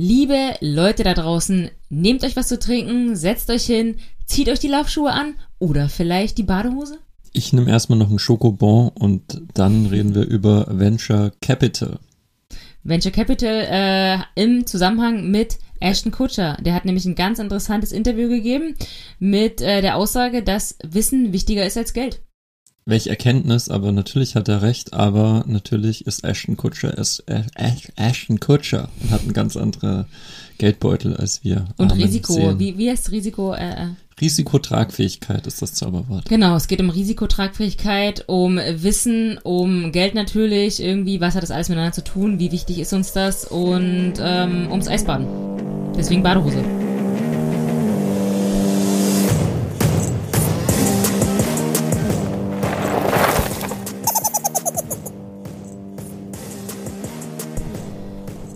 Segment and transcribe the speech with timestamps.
[0.00, 3.96] Liebe Leute da draußen, nehmt euch was zu trinken, setzt euch hin,
[4.26, 6.98] zieht euch die Laufschuhe an oder vielleicht die Badehose.
[7.32, 11.98] Ich nehme erstmal noch einen Schokobon und dann reden wir über Venture Capital.
[12.84, 16.56] Venture Capital äh, im Zusammenhang mit Ashton Kutcher.
[16.60, 18.76] Der hat nämlich ein ganz interessantes Interview gegeben
[19.18, 22.20] mit äh, der Aussage, dass Wissen wichtiger ist als Geld.
[22.88, 27.42] Welche Erkenntnis, aber natürlich hat er recht, aber natürlich ist Ashton Kutcher ist äh,
[27.96, 30.06] Ashton Kutcher und hat einen ganz anderen
[30.56, 31.66] Geldbeutel als wir.
[31.76, 33.52] Und Risiko, wie, wie heißt Risiko?
[33.52, 33.86] Äh, äh,
[34.22, 36.30] Risikotragfähigkeit ist das Zauberwort.
[36.30, 41.68] Genau, es geht um Risikotragfähigkeit, um Wissen, um Geld natürlich, irgendwie, was hat das alles
[41.68, 45.26] miteinander zu tun, wie wichtig ist uns das und ähm, ums Eisbaden.
[45.94, 46.64] Deswegen Badehose.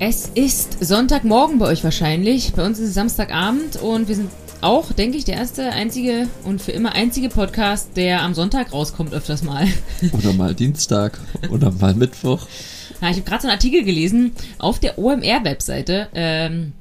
[0.04, 2.54] Es ist Sonntagmorgen bei euch wahrscheinlich.
[2.54, 6.60] Bei uns ist es Samstagabend und wir sind auch, denke ich, der erste, einzige und
[6.60, 9.68] für immer einzige Podcast, der am Sonntag rauskommt öfters mal.
[10.12, 11.20] Oder mal Dienstag
[11.52, 12.48] oder mal Mittwoch.
[13.00, 16.08] Ja, ich habe gerade so einen Artikel gelesen auf der OMR-Webseite.
[16.14, 16.72] Ähm,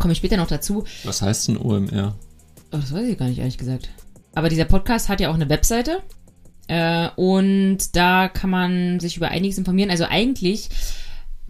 [0.00, 0.82] Komme ich später noch dazu.
[1.04, 2.16] Was heißt denn OMR?
[2.72, 3.88] Oh, das weiß ich gar nicht, ehrlich gesagt.
[4.34, 6.02] Aber dieser Podcast hat ja auch eine Webseite.
[6.66, 9.92] Äh, und da kann man sich über einiges informieren.
[9.92, 10.70] Also eigentlich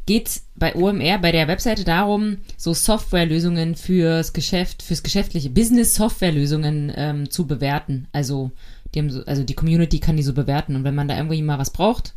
[0.09, 7.31] geht bei OMR, bei der Webseite darum, so Softwarelösungen fürs Geschäft, fürs geschäftliche Business-Softwarelösungen ähm,
[7.31, 8.09] zu bewerten.
[8.11, 8.51] Also
[8.95, 10.77] die, so, also die Community kann die so bewerten.
[10.77, 12.15] Und wenn man da irgendwie mal was braucht,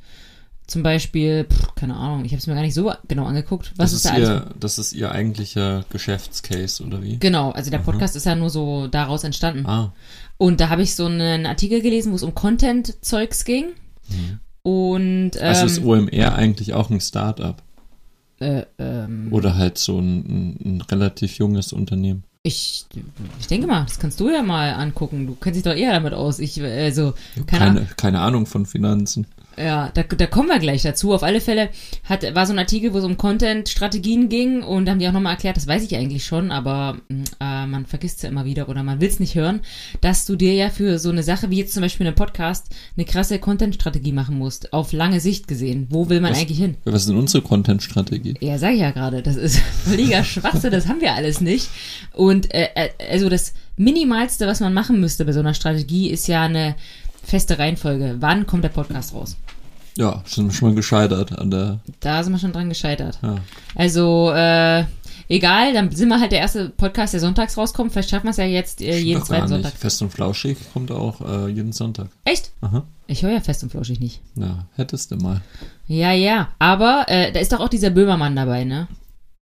[0.67, 3.73] zum Beispiel, pff, keine Ahnung, ich habe es mir gar nicht so genau angeguckt.
[3.75, 4.43] Was das ist, da ihr, alles?
[4.57, 7.19] Das ist ihr eigentlicher Geschäftscase, oder wie?
[7.19, 8.19] Genau, also der Podcast Aha.
[8.19, 9.65] ist ja nur so daraus entstanden.
[9.65, 9.93] Ah.
[10.37, 13.65] Und da habe ich so einen Artikel gelesen, wo es um Content-Zeugs ging.
[14.07, 14.39] Mhm.
[14.63, 17.61] Und ähm, also ist ähm, OMR eigentlich auch ein Startup?
[18.41, 22.23] Äh, ähm, Oder halt so ein, ein, relativ junges Unternehmen.
[22.43, 22.85] Ich,
[23.39, 25.27] ich denke mal, das kannst du ja mal angucken.
[25.27, 26.39] Du kennst dich doch eher damit aus.
[26.39, 27.13] Ich, also,
[27.45, 29.27] keine, keine, keine Ahnung von Finanzen.
[29.57, 31.13] Ja, da, da kommen wir gleich dazu.
[31.13, 31.69] Auf alle Fälle
[32.05, 35.13] hat, war so ein Artikel, wo es um Content-Strategien ging und da haben die auch
[35.13, 38.45] nochmal erklärt, das weiß ich eigentlich schon, aber mm, äh, man vergisst es ja immer
[38.45, 39.59] wieder oder man will es nicht hören,
[39.99, 43.05] dass du dir ja für so eine Sache wie jetzt zum Beispiel einen Podcast eine
[43.05, 45.87] krasse Content-Strategie machen musst, auf lange Sicht gesehen.
[45.89, 46.77] Wo will man was, eigentlich hin?
[46.85, 48.35] Was ist denn unsere Content-Strategie?
[48.39, 51.69] Ja, sag ich ja gerade, das ist völliger Schwachsinn, das haben wir alles nicht.
[52.13, 56.27] Und äh, äh, also das Minimalste, was man machen müsste bei so einer Strategie, ist
[56.27, 56.75] ja eine
[57.23, 58.17] feste Reihenfolge.
[58.19, 59.37] Wann kommt der Podcast raus?
[59.97, 61.79] Ja, sind wir schon mal gescheitert an der.
[61.99, 63.19] Da sind wir schon dran gescheitert.
[63.21, 63.35] Ja.
[63.75, 64.85] Also, äh,
[65.27, 67.91] egal, dann sind wir halt der erste Podcast, der sonntags rauskommt.
[67.91, 69.73] Vielleicht schaffen wir es ja jetzt äh, jeden zweiten Sonntag.
[69.73, 72.07] Fest und Flauschig kommt auch äh, jeden Sonntag.
[72.23, 72.51] Echt?
[72.61, 72.83] Aha.
[73.07, 74.21] Ich höre ja Fest und Flauschig nicht.
[74.35, 75.41] Na, hättest du mal.
[75.87, 76.49] Ja, ja.
[76.59, 78.87] Aber äh, da ist doch auch dieser Böhmermann dabei, ne?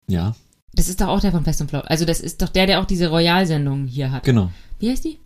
[0.07, 0.37] Ja.
[0.79, 1.91] Das ist doch auch der von Fest und Flauschig.
[1.91, 4.23] Also das ist doch der, der auch diese Royal-Sendung hier hat.
[4.23, 4.53] Genau.
[4.79, 5.19] Wie heißt die?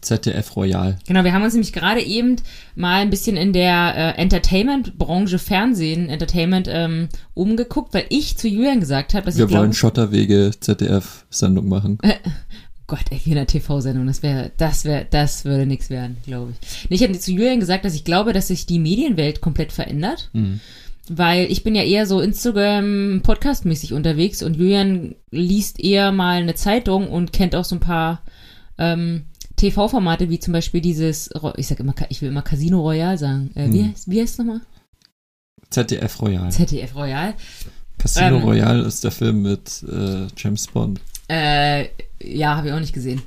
[0.00, 0.98] ZDF Royal.
[1.06, 2.34] Genau, wir haben uns nämlich gerade eben
[2.74, 8.80] mal ein bisschen in der äh, Entertainment-Branche, Fernsehen, Entertainment ähm, umgeguckt, weil ich zu Julian
[8.80, 11.98] gesagt habe, dass wir ich Wir wollen Schotterwege ZDF-Sendung machen.
[12.02, 15.90] Äh, oh Gott, ey, wie in einer TV-Sendung, das wäre, das wäre, das würde nichts
[15.90, 16.88] werden, glaube ich.
[16.88, 20.28] Nee, ich habe zu Julian gesagt, dass ich glaube, dass sich die Medienwelt komplett verändert.
[20.32, 20.58] Mhm.
[21.08, 26.54] Weil ich bin ja eher so Instagram, Podcast-mäßig unterwegs und Julian liest eher mal eine
[26.54, 28.22] Zeitung und kennt auch so ein paar
[28.78, 29.24] ähm,
[29.56, 33.50] TV-Formate wie zum Beispiel dieses, ich sag immer, ich will immer Casino Royale sagen.
[33.54, 33.90] Äh, wie, hm.
[33.90, 34.60] heißt, wie heißt es nochmal?
[35.70, 36.50] ZDF Royal.
[36.50, 37.34] ZDF Royal.
[37.98, 41.00] Casino ähm, Royale ist der Film mit äh, James Bond.
[41.28, 41.88] Äh,
[42.22, 43.22] ja, habe ich auch nicht gesehen.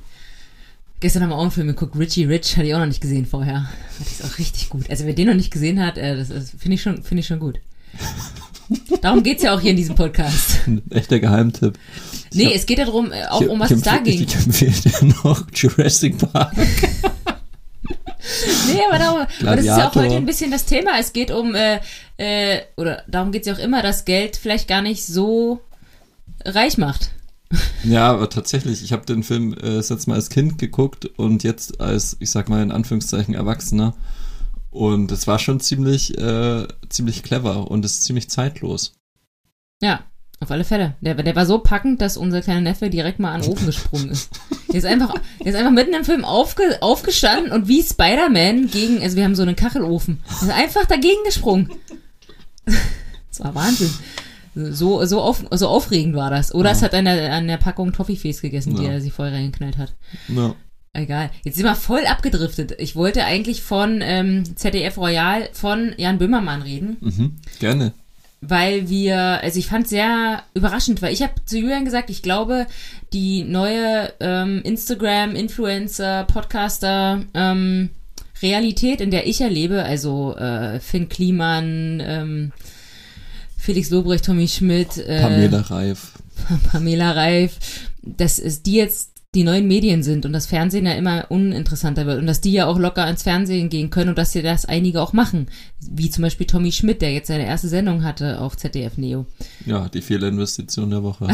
[1.00, 3.26] Gestern haben wir auch einen Film geguckt, Richie Rich, hatte ich auch noch nicht gesehen
[3.26, 3.68] vorher.
[3.98, 4.88] Das ist auch richtig gut.
[4.88, 7.26] Also wer den noch nicht gesehen hat, äh, das, das finde ich, schon, find ich
[7.26, 7.60] schon gut.
[9.02, 10.60] Darum geht es ja auch hier in diesem Podcast.
[10.66, 11.78] Ein echter Geheimtipp.
[12.32, 14.22] Nee, hab, es geht ja darum, äh, auch ich, um was es da ging.
[14.22, 16.56] Ich empfehle dir noch Jurassic Park.
[16.56, 16.66] nee,
[18.88, 20.98] aber, darum, aber das ist ja auch heute ein bisschen das Thema.
[20.98, 21.78] Es geht um, äh,
[22.16, 25.60] äh, oder darum geht es ja auch immer, dass Geld vielleicht gar nicht so
[26.44, 27.10] reich macht.
[27.84, 31.44] Ja, aber tatsächlich, ich habe den Film äh, das letzte Mal als Kind geguckt und
[31.44, 33.94] jetzt als, ich sag mal in Anführungszeichen, Erwachsener.
[34.70, 38.94] Und es war schon ziemlich, äh, ziemlich clever und ist ziemlich zeitlos.
[39.80, 40.00] Ja,
[40.40, 40.96] auf alle Fälle.
[41.00, 44.10] Der, der war so packend, dass unser kleiner Neffe direkt mal an den Ofen gesprungen
[44.10, 44.30] ist.
[44.68, 49.00] Der ist einfach, der ist einfach mitten im Film aufge, aufgestanden und wie Spider-Man gegen,
[49.00, 51.70] also wir haben so einen Kachelofen, ist einfach dagegen gesprungen.
[53.30, 53.90] Das war Wahnsinn.
[54.54, 56.54] So, so, auf, so aufregend war das.
[56.54, 56.76] Oder ja.
[56.76, 58.80] es hat an der, an der Packung Toffifees gegessen, ja.
[58.80, 59.94] die er sich vorher reingeknallt hat.
[60.28, 60.54] Ja.
[60.92, 61.30] Egal.
[61.42, 62.76] Jetzt sind wir voll abgedriftet.
[62.78, 66.96] Ich wollte eigentlich von ähm, ZDF Royal von Jan Böhmermann reden.
[67.00, 67.92] Mhm, gerne.
[68.40, 72.66] weil wir, also ich fand sehr überraschend, weil ich habe zu Julian gesagt, ich glaube,
[73.12, 77.90] die neue ähm, Instagram, Influencer, Podcaster, ähm,
[78.40, 82.52] Realität, in der ich erlebe, also äh, Finn Kliman, ähm,
[83.64, 86.12] Felix Lobrecht, Tommy Schmidt, äh, Pamela Reif.
[86.70, 87.56] Pamela Reif,
[88.02, 92.18] dass es die jetzt die neuen Medien sind und das Fernsehen ja immer uninteressanter wird
[92.18, 95.02] und dass die ja auch locker ans Fernsehen gehen können und dass sie das einige
[95.02, 95.48] auch machen.
[95.80, 99.26] Wie zum Beispiel Tommy Schmidt, der jetzt seine erste Sendung hatte auf ZDF Neo.
[99.66, 101.28] Ja, die Fehlerinvestition der Woche.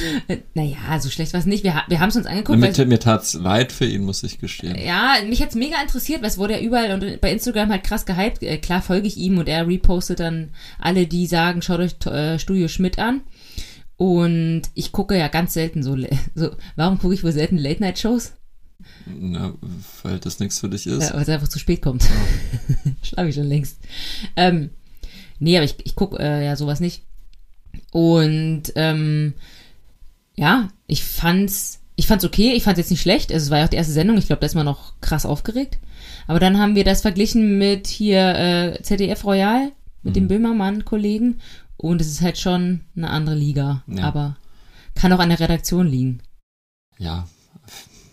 [0.54, 1.64] naja, so schlecht war es nicht.
[1.64, 2.58] Wir, wir haben es uns angeguckt.
[2.58, 4.76] Mir, mir tat's leid für ihn, muss ich gestehen.
[4.76, 8.06] Ja, mich hat's mega interessiert, weil es wurde ja überall und bei Instagram halt krass
[8.06, 8.42] gehypt.
[8.42, 12.38] Äh, klar folge ich ihm und er repostet dann alle, die sagen, schaut euch äh,
[12.38, 13.22] Studio Schmidt an.
[13.96, 15.96] Und ich gucke ja ganz selten so,
[16.34, 18.32] so warum gucke ich wohl selten Late-Night-Shows?
[19.06, 19.54] Na,
[20.02, 21.02] weil das nichts für dich ist.
[21.02, 22.04] Ja, weil es einfach zu spät kommt.
[22.04, 22.90] Oh.
[23.02, 23.78] Schlafe ich schon längst.
[24.36, 24.70] Ähm,
[25.38, 27.02] nee, aber ich, ich gucke äh, ja sowas nicht.
[27.90, 29.34] Und ähm,
[30.36, 33.32] ja, ich fand's, ich fand's okay, ich fand's jetzt nicht schlecht.
[33.32, 35.24] Also, es war ja auch die erste Sendung, ich glaube, da ist man noch krass
[35.26, 35.78] aufgeregt.
[36.26, 39.72] Aber dann haben wir das verglichen mit hier äh, ZDF Royal,
[40.02, 40.20] mit mhm.
[40.20, 41.40] dem Böhmermann-Kollegen.
[41.76, 43.82] Und es ist halt schon eine andere Liga.
[43.86, 44.04] Ja.
[44.04, 44.36] Aber
[44.94, 46.22] kann auch an der Redaktion liegen.
[46.98, 47.26] Ja,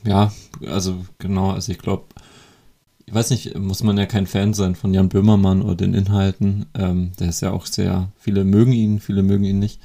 [0.06, 0.32] ja,
[0.68, 2.06] also genau, also ich glaube,
[3.06, 6.66] ich weiß nicht, muss man ja kein Fan sein von Jan Böhmermann oder den Inhalten.
[6.74, 9.80] Ähm, der ist ja auch sehr, viele mögen ihn, viele mögen ihn nicht.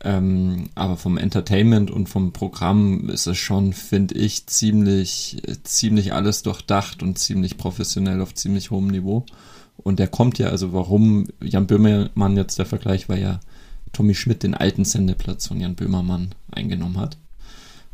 [0.00, 6.42] Ähm, aber vom Entertainment und vom Programm ist es schon, finde ich, ziemlich, ziemlich alles
[6.42, 9.26] durchdacht und ziemlich professionell auf ziemlich hohem Niveau.
[9.78, 13.40] Und der kommt ja, also warum Jan Böhmermann jetzt der Vergleich, weil ja
[13.92, 17.16] Tommy Schmidt den alten Sendeplatz von Jan Böhmermann eingenommen hat.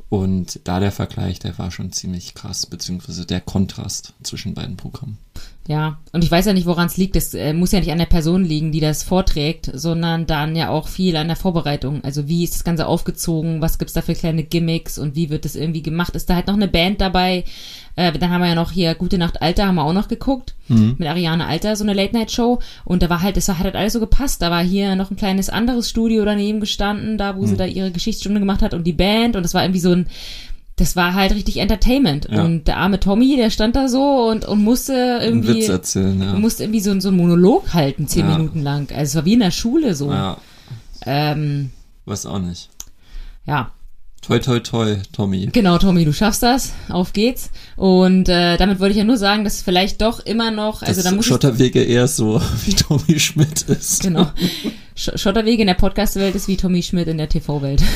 [0.09, 5.19] Und da der Vergleich, der war schon ziemlich krass, beziehungsweise der Kontrast zwischen beiden Programmen.
[5.67, 7.17] Ja, und ich weiß ja nicht, woran es liegt.
[7.17, 10.69] Es äh, muss ja nicht an der Person liegen, die das vorträgt, sondern dann ja
[10.69, 12.05] auch viel an der Vorbereitung.
[12.05, 15.47] Also wie ist das Ganze aufgezogen, was gibt's da für kleine Gimmicks und wie wird
[15.47, 16.15] das irgendwie gemacht?
[16.15, 17.45] Ist da halt noch eine Band dabei?
[17.97, 20.55] Äh, dann haben wir ja noch hier Gute Nacht Alter, haben wir auch noch geguckt.
[20.69, 20.97] Mhm.
[20.99, 22.61] Mit Ariane Alter, so eine Late-Night-Show.
[22.85, 24.43] Und da war halt, das hat halt alles so gepasst.
[24.43, 27.47] Da war hier noch ein kleines anderes Studio daneben gestanden, da wo mhm.
[27.47, 29.37] sie da ihre Geschichtsstunde gemacht hat und die Band.
[29.37, 30.07] Und das war irgendwie so ein
[30.77, 32.29] das war halt richtig Entertainment.
[32.31, 32.45] Ja.
[32.45, 35.51] Und der arme Tommy, der stand da so und, und musste irgendwie.
[35.51, 36.35] Einen Witz erzählen, ja.
[36.35, 38.37] Musste irgendwie so, so einen Monolog halten, zehn ja.
[38.37, 38.91] Minuten lang.
[38.91, 40.11] Also es war wie in der Schule so.
[40.11, 40.39] Ja.
[41.07, 41.71] Ähm,
[42.07, 42.71] Weiß auch nicht.
[43.47, 43.71] Ja.
[44.27, 45.51] Toi, toi, toi, Tommy.
[45.53, 46.73] Genau, Tommy, du schaffst das.
[46.89, 47.51] Auf geht's.
[47.77, 50.81] Und äh, damit wollte ich ja nur sagen, dass vielleicht doch immer noch.
[50.81, 54.03] Also da muss Schotterwege eher so wie Tommy Schmidt ist.
[54.03, 54.31] Genau.
[54.97, 57.83] Schotterwege in der Podcast-Welt ist wie Tommy Schmidt in der TV-Welt.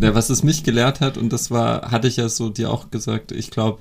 [0.00, 2.90] Ja, was es mich gelehrt hat, und das war, hatte ich ja so dir auch
[2.90, 3.80] gesagt, ich glaube,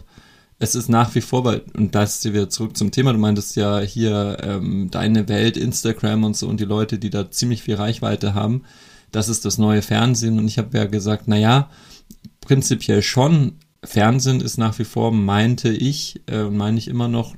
[0.59, 3.55] es ist nach wie vor, weil, und da ist wieder zurück zum Thema, du meintest
[3.55, 7.75] ja hier ähm, deine Welt, Instagram und so und die Leute, die da ziemlich viel
[7.75, 8.63] Reichweite haben,
[9.11, 11.69] das ist das neue Fernsehen und ich habe ja gesagt, naja,
[12.41, 17.35] prinzipiell schon, Fernsehen ist nach wie vor, meinte ich, äh, meine ich immer noch,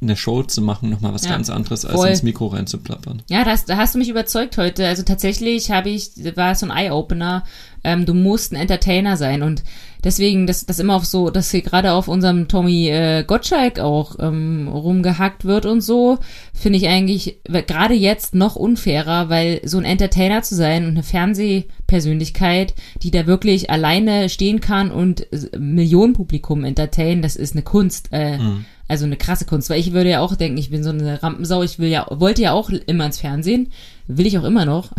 [0.00, 2.08] eine Show zu machen, nochmal was ja, ganz anderes, als voll.
[2.08, 3.22] ins Mikro reinzuplappern.
[3.30, 4.86] Ja, das, da hast du mich überzeugt heute.
[4.86, 7.44] Also tatsächlich habe ich, war so ein Eye-Opener,
[7.84, 9.42] ähm, du musst ein Entertainer sein.
[9.42, 9.62] Und
[10.04, 14.16] deswegen, dass das immer auf so, dass hier gerade auf unserem Tommy äh, Gottschalk auch
[14.18, 16.18] ähm, rumgehackt wird und so,
[16.54, 21.02] finde ich eigentlich gerade jetzt noch unfairer, weil so ein Entertainer zu sein und eine
[21.02, 25.26] Fernsehpersönlichkeit, die da wirklich alleine stehen kann und
[25.58, 28.08] Millionenpublikum entertainen, das ist eine Kunst.
[28.12, 28.64] Äh, mhm.
[28.88, 31.62] also eine krasse Kunst, weil ich würde ja auch denken, ich bin so eine Rampensau,
[31.62, 33.68] ich will ja, wollte ja auch immer ins Fernsehen,
[34.06, 34.92] will ich auch immer noch,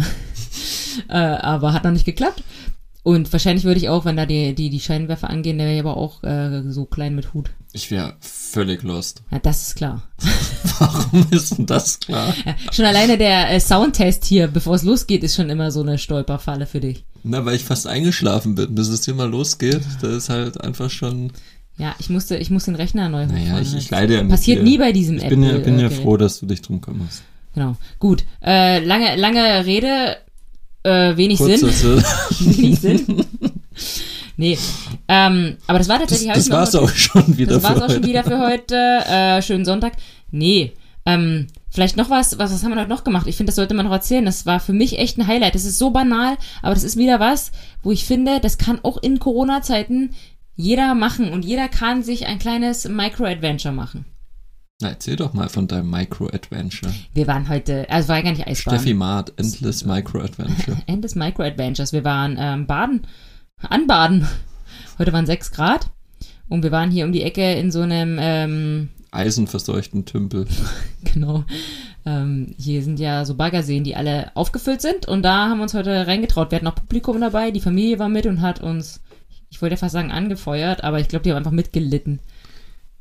[1.10, 2.44] äh, aber hat noch nicht geklappt.
[3.08, 5.96] Und wahrscheinlich würde ich auch, wenn da die, die, die Scheinwerfer angehen, der wäre aber
[5.96, 7.52] auch äh, so klein mit Hut.
[7.72, 9.24] Ich wäre völlig lost.
[9.32, 10.04] Ja, das ist klar.
[10.80, 12.34] Warum ist denn das klar?
[12.46, 15.98] Ja, schon alleine der äh, Soundtest hier, bevor es losgeht, ist schon immer so eine
[15.98, 17.06] Stolperfalle für dich.
[17.24, 19.82] Na, weil ich fast eingeschlafen bin, bis es hier mal losgeht.
[20.02, 21.32] Das ist halt einfach schon.
[21.78, 23.48] Ja, ich musste, ich muss den Rechner neu hochfahren.
[23.48, 24.32] Naja, ich, ich leide ja nicht.
[24.32, 25.38] Passiert nie bei diesem ich Apple.
[25.38, 27.24] Bin ja, bin ja froh, dass du dich drum kümmerst.
[27.58, 27.76] Genau.
[27.98, 28.24] Gut.
[28.46, 30.18] Äh, lange, lange Rede
[30.84, 32.04] äh, wenig Kurzer Sinn.
[32.40, 33.26] wenig Sinn.
[34.36, 34.60] Nee,
[35.08, 36.32] ähm, aber das war tatsächlich.
[36.32, 37.56] Das, das war's auch schon wieder.
[37.56, 38.76] Das war's auch schon wieder für heute.
[38.76, 39.94] Äh, schönen Sonntag.
[40.30, 40.74] Nee,
[41.08, 43.26] ähm, vielleicht noch was, was, was haben wir heute noch gemacht?
[43.26, 44.26] Ich finde, das sollte man noch erzählen.
[44.26, 45.56] Das war für mich echt ein Highlight.
[45.56, 49.02] Das ist so banal, aber das ist wieder was, wo ich finde, das kann auch
[49.02, 50.12] in Corona-Zeiten
[50.56, 54.06] jeder machen und jeder kann sich ein kleines Micro-Adventure machen.
[54.80, 56.94] Na, erzähl doch mal von deinem Micro-Adventure.
[57.16, 58.76] Wir waren heute, also war ja gar nicht Eisbahn.
[58.76, 60.78] Steffi Maat, Endless Micro-Adventure.
[60.86, 61.94] Endless Micro-Adventures.
[61.94, 63.08] Wir waren ähm, baden,
[63.60, 64.28] anbaden.
[65.00, 65.90] Heute waren sechs Grad
[66.48, 70.46] und wir waren hier um die Ecke in so einem ähm, eisenverseuchten Tümpel.
[71.14, 71.46] Genau.
[72.06, 75.08] Ähm, hier sind ja so Baggerseen, die alle aufgefüllt sind.
[75.08, 76.52] Und da haben wir uns heute reingetraut.
[76.52, 79.02] Wir hatten noch Publikum dabei, die Familie war mit und hat uns,
[79.50, 82.20] ich wollte ja fast sagen, angefeuert, aber ich glaube, die haben einfach mitgelitten.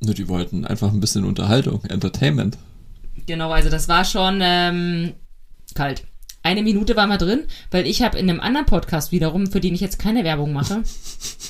[0.01, 2.59] Nur die wollten einfach ein bisschen Unterhaltung, Entertainment.
[3.27, 5.15] Genau, also das war schon ähm,
[5.75, 6.05] kalt.
[6.43, 9.75] Eine Minute waren wir drin, weil ich habe in einem anderen Podcast wiederum, für den
[9.75, 10.83] ich jetzt keine Werbung mache,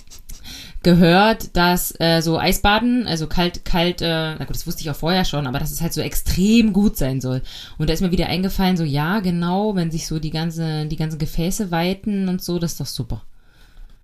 [0.82, 4.96] gehört, dass äh, so Eisbaden, also kalt, kalt, äh, na gut, das wusste ich auch
[4.96, 7.42] vorher schon, aber dass es halt so extrem gut sein soll.
[7.76, 10.96] Und da ist mir wieder eingefallen, so ja, genau, wenn sich so die ganze, die
[10.96, 13.22] ganzen Gefäße weiten und so, das ist doch super.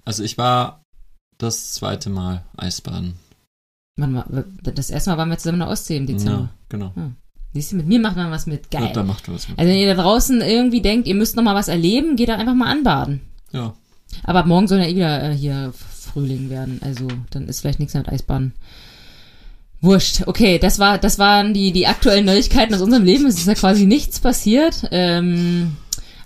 [0.05, 0.83] Also ich war
[1.39, 3.15] das zweite Mal Eisbaden.
[3.97, 4.27] Wann war,
[4.63, 6.39] das erste Mal waren wir zusammen in der Ostsee im Dezember.
[6.39, 6.93] Ja, genau.
[6.95, 7.17] Hm.
[7.53, 8.71] Siehst du, mit mir macht man was mit.
[8.71, 8.85] Geil.
[8.85, 9.59] Ja, da macht was mit.
[9.59, 12.37] Also wenn ihr da draußen irgendwie denkt, ihr müsst noch mal was erleben, geht da
[12.37, 13.21] einfach mal anbaden.
[13.53, 13.75] ja.
[14.25, 16.81] Aber ab morgen soll ja eh wieder äh, hier Frühling werden.
[16.83, 18.53] Also dann ist vielleicht nichts mehr mit Eisbaden.
[19.81, 20.25] Wurscht.
[20.27, 23.27] Okay, das war, das waren die, die aktuellen Neuigkeiten aus unserem Leben.
[23.27, 24.87] Es ist ja quasi nichts passiert.
[24.91, 25.77] Ähm,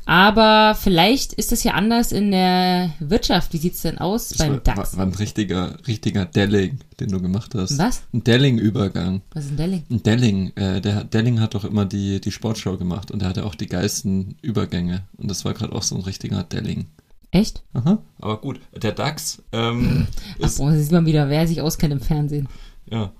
[0.06, 3.52] aber vielleicht ist das ja anders in der Wirtschaft.
[3.52, 4.96] Wie sieht's denn aus Das beim war, DAX?
[4.96, 7.76] war, ein richtiger, richtiger Delling, den du gemacht hast.
[7.78, 8.04] Was?
[8.14, 9.20] Ein Delling-Übergang.
[9.34, 9.82] Was ist ein Delling?
[9.90, 13.44] Ein Delling, äh, der Delling hat doch immer die, die Sportschau gemacht und der hatte
[13.44, 15.02] auch die geilsten Übergänge.
[15.18, 16.86] Und das war gerade auch so ein richtiger Delling.
[17.32, 17.64] Echt?
[17.74, 17.98] Aha.
[18.20, 20.06] Aber gut, der DAX ähm,
[20.40, 22.48] Ach, ist, boah, da sieht man wieder, wer sich auskennt im Fernsehen.
[22.88, 23.12] ja,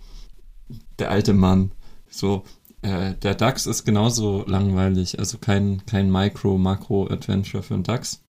[0.98, 1.72] der alte Mann.
[2.08, 2.44] So,
[2.83, 8.23] äh, der DAX ist genauso langweilig, also kein, kein Micro-Makro-Adventure für den DAX.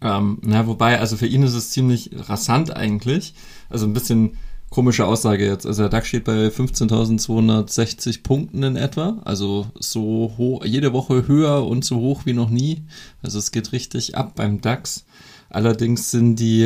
[0.00, 3.34] Ähm, na, wobei, also für ihn ist es ziemlich rasant eigentlich.
[3.68, 4.38] Also ein bisschen
[4.70, 5.66] komische Aussage jetzt.
[5.66, 9.20] Also der DAX steht bei 15.260 Punkten in etwa.
[9.24, 12.84] Also so hoch, jede Woche höher und so hoch wie noch nie.
[13.22, 15.06] Also es geht richtig ab beim DAX.
[15.54, 16.64] Allerdings sind die,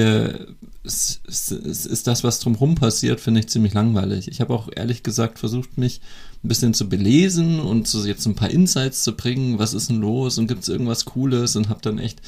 [0.82, 4.28] es ist das, was drumherum passiert, finde ich ziemlich langweilig.
[4.28, 6.00] Ich habe auch ehrlich gesagt versucht, mich
[6.42, 9.58] ein bisschen zu belesen und so jetzt ein paar Insights zu bringen.
[9.58, 12.22] Was ist denn los und gibt es irgendwas Cooles und habe dann echt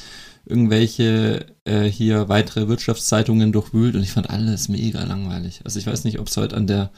[0.45, 5.61] irgendwelche äh, hier weitere Wirtschaftszeitungen durchwühlt und ich fand alles mega langweilig.
[5.63, 6.91] Also ich weiß nicht, ob es heute an der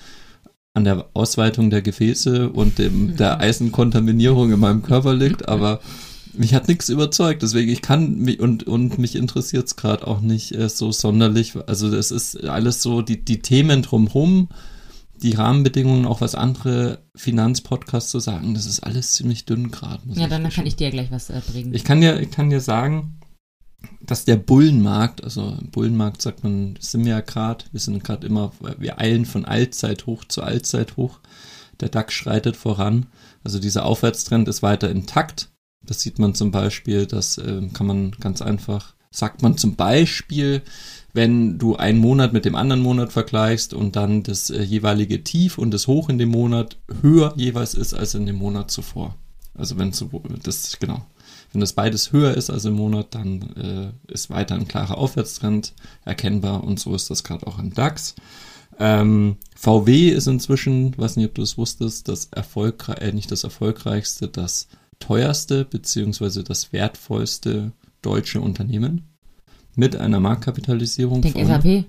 [0.73, 5.79] an der Ausweitung der Gefäße und dem der Eisenkontaminierung in meinem Körper liegt, aber
[6.33, 10.21] mich hat nichts überzeugt, deswegen ich kann mich und und mich interessiert es gerade auch
[10.21, 11.53] nicht äh, so sonderlich.
[11.67, 14.49] Also es ist alles so die die Themen drumherum,
[15.21, 20.01] die Rahmenbedingungen, auch was andere Finanzpodcasts so sagen, das ist alles ziemlich dünn gerade.
[20.13, 21.73] Ja, dann kann ich dir gleich was äh, bringen.
[21.73, 23.19] Ich kann dir, ich kann dir sagen,
[24.01, 28.51] dass der Bullenmarkt, also Bullenmarkt sagt man, sind wir ja gerade, wir sind gerade immer,
[28.77, 31.19] wir eilen von Allzeit hoch zu Allzeit hoch.
[31.79, 33.07] Der DAX schreitet voran.
[33.43, 35.49] Also dieser Aufwärtstrend ist weiter intakt.
[35.85, 40.61] Das sieht man zum Beispiel, das äh, kann man ganz einfach, sagt man zum Beispiel,
[41.13, 45.57] wenn du einen Monat mit dem anderen Monat vergleichst und dann das äh, jeweilige Tief
[45.57, 49.15] und das Hoch in dem Monat höher jeweils ist als in dem Monat zuvor.
[49.53, 49.93] Also wenn
[50.43, 51.05] das, genau.
[51.51, 55.73] Wenn das beides höher ist als im Monat, dann äh, ist weiter ein klarer Aufwärtstrend
[56.03, 58.15] erkennbar und so ist das gerade auch im DAX.
[58.79, 63.43] Ähm, VW ist inzwischen, weiß nicht, ob du es wusstest, das erfolgreich, äh, nicht das
[63.43, 64.67] erfolgreichste, das
[65.07, 69.03] teuerste beziehungsweise das wertvollste deutsche Unternehmen
[69.75, 71.45] mit einer Marktkapitalisierung Denk von.
[71.45, 71.85] SAP.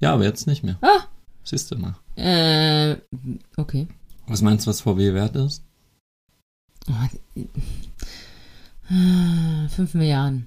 [0.00, 0.78] Ja, aber jetzt nicht mehr.
[0.82, 1.04] Ah.
[1.44, 1.96] Siehst du mal.
[2.16, 2.96] Äh,
[3.56, 3.86] okay.
[4.26, 5.62] Was meinst du, was VW wert ist?
[6.88, 6.92] Oh,
[9.68, 10.46] 5 Milliarden.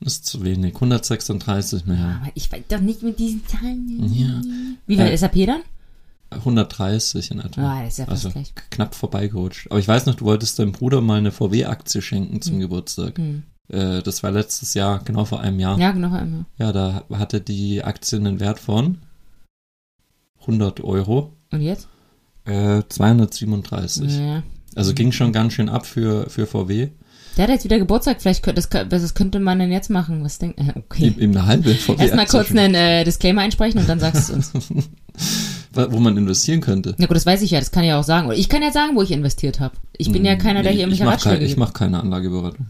[0.00, 0.74] Das ist zu wenig.
[0.74, 2.16] 136 Milliarden.
[2.22, 4.12] Aber ich weiß doch nicht mit diesen Zahlen.
[4.12, 4.40] Ja.
[4.86, 5.62] Wie viel Äh, SAP dann?
[6.34, 7.62] 130 in etwa.
[7.62, 8.52] Ah, das ist ja fast also gleich.
[8.70, 9.70] knapp vorbeigerutscht.
[9.70, 12.60] Aber ich weiß noch, du wolltest deinem Bruder mal eine VW-Aktie schenken zum Hm.
[12.60, 13.18] Geburtstag.
[13.18, 13.42] Hm.
[13.68, 15.78] Äh, das war letztes Jahr, genau vor einem Jahr.
[15.78, 16.44] Ja, genau einmal.
[16.58, 18.98] Ja, da hatte die Aktie einen Wert von
[20.40, 21.32] 100 Euro.
[21.52, 21.88] Und jetzt?
[22.44, 24.18] Äh, 237.
[24.18, 24.42] Ja.
[24.74, 26.88] Also ging schon ganz schön ab für, für VW.
[27.36, 30.22] Der hat jetzt wieder Geburtstag, vielleicht könnte, das, was könnte man denn jetzt machen?
[30.24, 31.14] Was denkt, äh, okay.
[31.18, 32.02] Ihm eine halbe VW.
[32.02, 34.90] Erstmal kurz einen äh, Disclaimer einsprechen und dann sagst du es uns.
[35.74, 36.94] Wo man investieren könnte.
[36.98, 38.26] Na gut, das weiß ich ja, das kann ich ja auch sagen.
[38.26, 39.74] Oder ich kann ja sagen, wo ich investiert habe.
[39.96, 42.00] Ich bin ja keiner, der hier Hm, ich irgendwelche mach Ratschläge kein, Ich mache keine
[42.00, 42.66] Anlageberatung.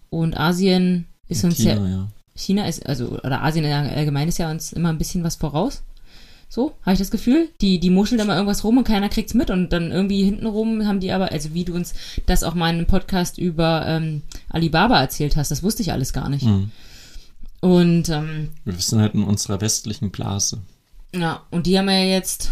[0.10, 2.08] Und Asien ist uns ja, China, ja.
[2.36, 5.84] China ist, also, oder Asien allgemein ist ja uns immer ein bisschen was voraus.
[6.52, 7.50] So, habe ich das Gefühl.
[7.62, 11.00] Die, die muscheln immer irgendwas rum und keiner kriegt's mit und dann irgendwie hintenrum haben
[11.00, 11.94] die aber, also wie du uns
[12.26, 16.12] das auch mal in einem Podcast über ähm, Alibaba erzählt hast, das wusste ich alles
[16.12, 16.46] gar nicht.
[16.46, 16.72] Mhm.
[17.62, 20.60] Und ähm, Wir sind halt in unserer westlichen Blase.
[21.14, 22.50] ja, und die haben ja jetzt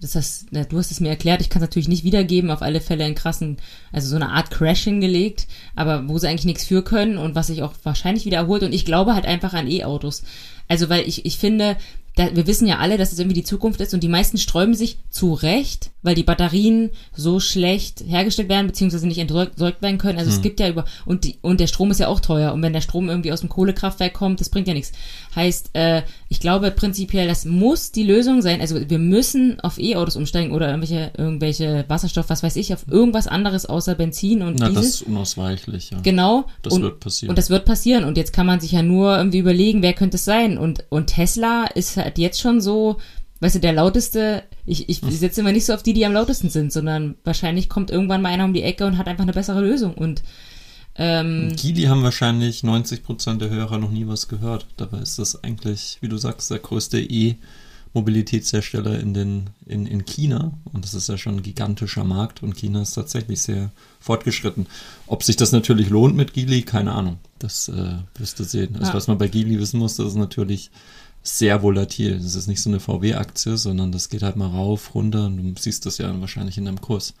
[0.00, 2.80] Das hast, du hast es mir erklärt, ich kann es natürlich nicht wiedergeben, auf alle
[2.80, 3.56] Fälle einen krassen,
[3.92, 7.48] also so eine Art Crash hingelegt, aber wo sie eigentlich nichts für können und was
[7.48, 8.62] sich auch wahrscheinlich wiederholt.
[8.62, 10.22] Und ich glaube halt einfach an E-Autos.
[10.70, 11.76] Also, weil ich, ich finde,
[12.16, 14.74] da, wir wissen ja alle, dass es irgendwie die Zukunft ist und die meisten sträuben
[14.74, 20.18] sich zu Recht, weil die Batterien so schlecht hergestellt werden, beziehungsweise nicht entsorgt werden können.
[20.18, 20.36] Also hm.
[20.36, 22.52] es gibt ja über, und, die, und der Strom ist ja auch teuer.
[22.52, 24.92] Und wenn der Strom irgendwie aus dem Kohlekraftwerk kommt, das bringt ja nichts.
[25.36, 28.60] Heißt, äh, ich glaube prinzipiell, das muss die Lösung sein.
[28.60, 33.26] Also wir müssen auf E-Autos umsteigen oder irgendwelche, irgendwelche Wasserstoff, was weiß ich, auf irgendwas
[33.26, 34.82] anderes außer Benzin und Na, Diesel.
[34.82, 36.00] das ist unausweichlich, ja.
[36.02, 36.46] Genau.
[36.62, 37.30] Das und, wird passieren.
[37.30, 38.04] Und das wird passieren.
[38.04, 40.58] Und jetzt kann man sich ja nur irgendwie überlegen, wer könnte es sein.
[40.60, 42.98] Und, und Tesla ist halt jetzt schon so,
[43.40, 46.50] weißt du, der lauteste, ich, ich setze immer nicht so auf die, die am lautesten
[46.50, 49.60] sind, sondern wahrscheinlich kommt irgendwann mal einer um die Ecke und hat einfach eine bessere
[49.60, 49.94] Lösung.
[49.94, 50.22] Und
[50.96, 54.66] ähm, Geely haben wahrscheinlich 90% der Hörer noch nie was gehört.
[54.76, 57.00] Dabei ist das eigentlich, wie du sagst, der größte
[57.94, 60.52] E-Mobilitätshersteller in, den, in, in China.
[60.72, 63.70] Und das ist ja schon ein gigantischer Markt und China ist tatsächlich sehr
[64.00, 64.66] fortgeschritten.
[65.06, 67.18] Ob sich das natürlich lohnt mit Geely, keine Ahnung.
[67.38, 68.76] Das äh, wirst du sehen.
[68.76, 68.94] Also Ja.
[68.94, 70.70] was man bei Geely wissen muss, das ist natürlich
[71.22, 72.18] sehr volatil.
[72.18, 75.60] Das ist nicht so eine VW-Aktie, sondern das geht halt mal rauf, runter und du
[75.60, 77.14] siehst das ja wahrscheinlich in deinem Kurs.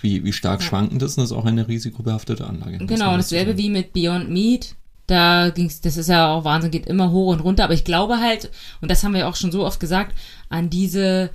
[0.00, 0.66] Wie, wie stark Ja.
[0.68, 2.78] schwankend ist und das ist auch eine risikobehaftete Anlage.
[2.78, 4.74] Genau, dasselbe wie mit Beyond Meat.
[5.06, 7.64] Da ging's, das ist ja auch Wahnsinn, geht immer hoch und runter.
[7.64, 10.16] Aber ich glaube halt, und das haben wir auch schon so oft gesagt,
[10.48, 11.30] an diese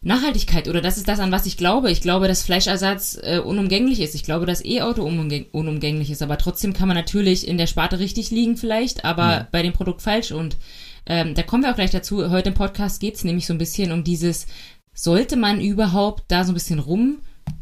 [0.00, 1.90] Nachhaltigkeit oder das ist das, an was ich glaube.
[1.90, 4.14] Ich glaube, dass Fleischersatz äh, unumgänglich ist.
[4.14, 6.22] Ich glaube, dass E-Auto unumgäng unumgänglich ist.
[6.22, 10.02] Aber trotzdem kann man natürlich in der Sparte richtig liegen vielleicht, aber bei dem Produkt
[10.02, 10.30] falsch.
[10.30, 10.56] Und
[11.06, 12.30] ähm, da kommen wir auch gleich dazu.
[12.30, 14.46] Heute im Podcast geht's nämlich so ein bisschen um dieses,
[14.94, 17.18] sollte man überhaupt da so ein bisschen rum,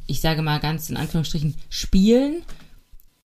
[0.07, 2.43] ich sage mal ganz in Anführungsstrichen, spielen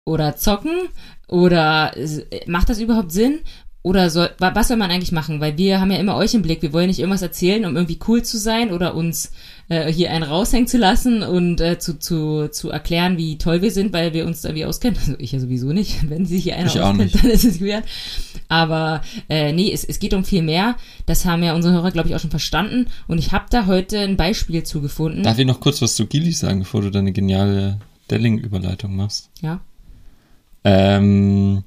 [0.03, 0.89] oder zocken
[1.27, 3.39] oder äh, macht das überhaupt Sinn?
[3.81, 5.39] Oder soll, wa- was soll man eigentlich machen?
[5.41, 6.63] Weil wir haben ja immer euch im Blick.
[6.63, 9.31] Wir wollen nicht irgendwas erzählen, um irgendwie cool zu sein oder uns
[9.69, 13.69] äh, hier einen raushängen zu lassen und äh, zu, zu, zu erklären, wie toll wir
[13.69, 14.97] sind, weil wir uns da irgendwie auskennen.
[14.99, 16.09] Also ich ja sowieso nicht.
[16.09, 17.83] Wenn sich hier einer Ich auskennt, dann ist es Julian.
[18.47, 20.77] Aber äh, nee, es, es geht um viel mehr.
[21.05, 22.87] Das haben ja unsere Hörer, glaube ich, auch schon verstanden.
[23.07, 25.21] Und ich habe da heute ein Beispiel zugefunden.
[25.21, 27.77] Darf ich noch kurz was zu Geely sagen, bevor du deine geniale
[28.09, 29.29] Delling-Überleitung machst?
[29.43, 29.61] Ja.
[30.65, 31.63] Ähm,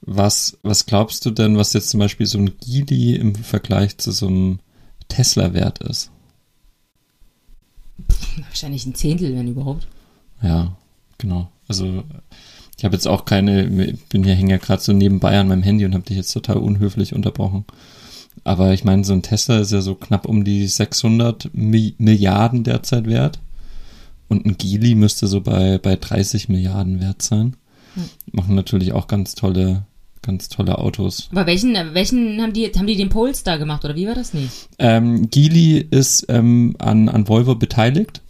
[0.00, 4.12] was, was glaubst du denn, was jetzt zum Beispiel so ein Geely im Vergleich zu
[4.12, 4.60] so einem
[5.08, 6.10] Tesla wert ist?
[8.38, 9.88] Wahrscheinlich ein Zehntel, wenn überhaupt.
[10.40, 10.76] Ja,
[11.18, 11.50] genau.
[11.66, 12.04] Also
[12.78, 15.84] ich habe jetzt auch keine, bin hier hänge ja gerade so nebenbei an meinem Handy
[15.84, 17.64] und habe dich jetzt total unhöflich unterbrochen.
[18.44, 22.62] Aber ich meine, so ein Tesla ist ja so knapp um die 600 Mi Milliarden
[22.62, 23.40] derzeit wert.
[24.28, 27.56] Und ein Geely müsste so bei, bei 30 Milliarden wert sein.
[28.32, 29.84] Machen natürlich auch ganz tolle,
[30.22, 31.28] ganz tolle Autos.
[31.30, 34.68] Aber welchen, welchen haben die, haben die den Polestar gemacht oder wie war das nicht?
[34.78, 38.22] Ähm, Geely ist ähm, an, an Volvo beteiligt.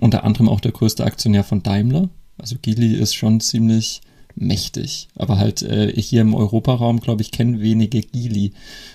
[0.00, 2.08] Unter anderem auch der größte Aktionär von Daimler.
[2.38, 4.02] Also Geely ist schon ziemlich
[4.36, 5.08] mächtig.
[5.16, 8.52] Aber halt äh, hier im Europaraum, glaube ich, kennen wenige Geely.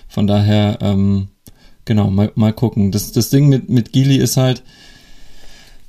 [0.08, 1.28] Von daher, ähm,
[1.84, 2.92] genau, mal, mal gucken.
[2.92, 4.62] Das, das Ding mit, mit Geely ist halt,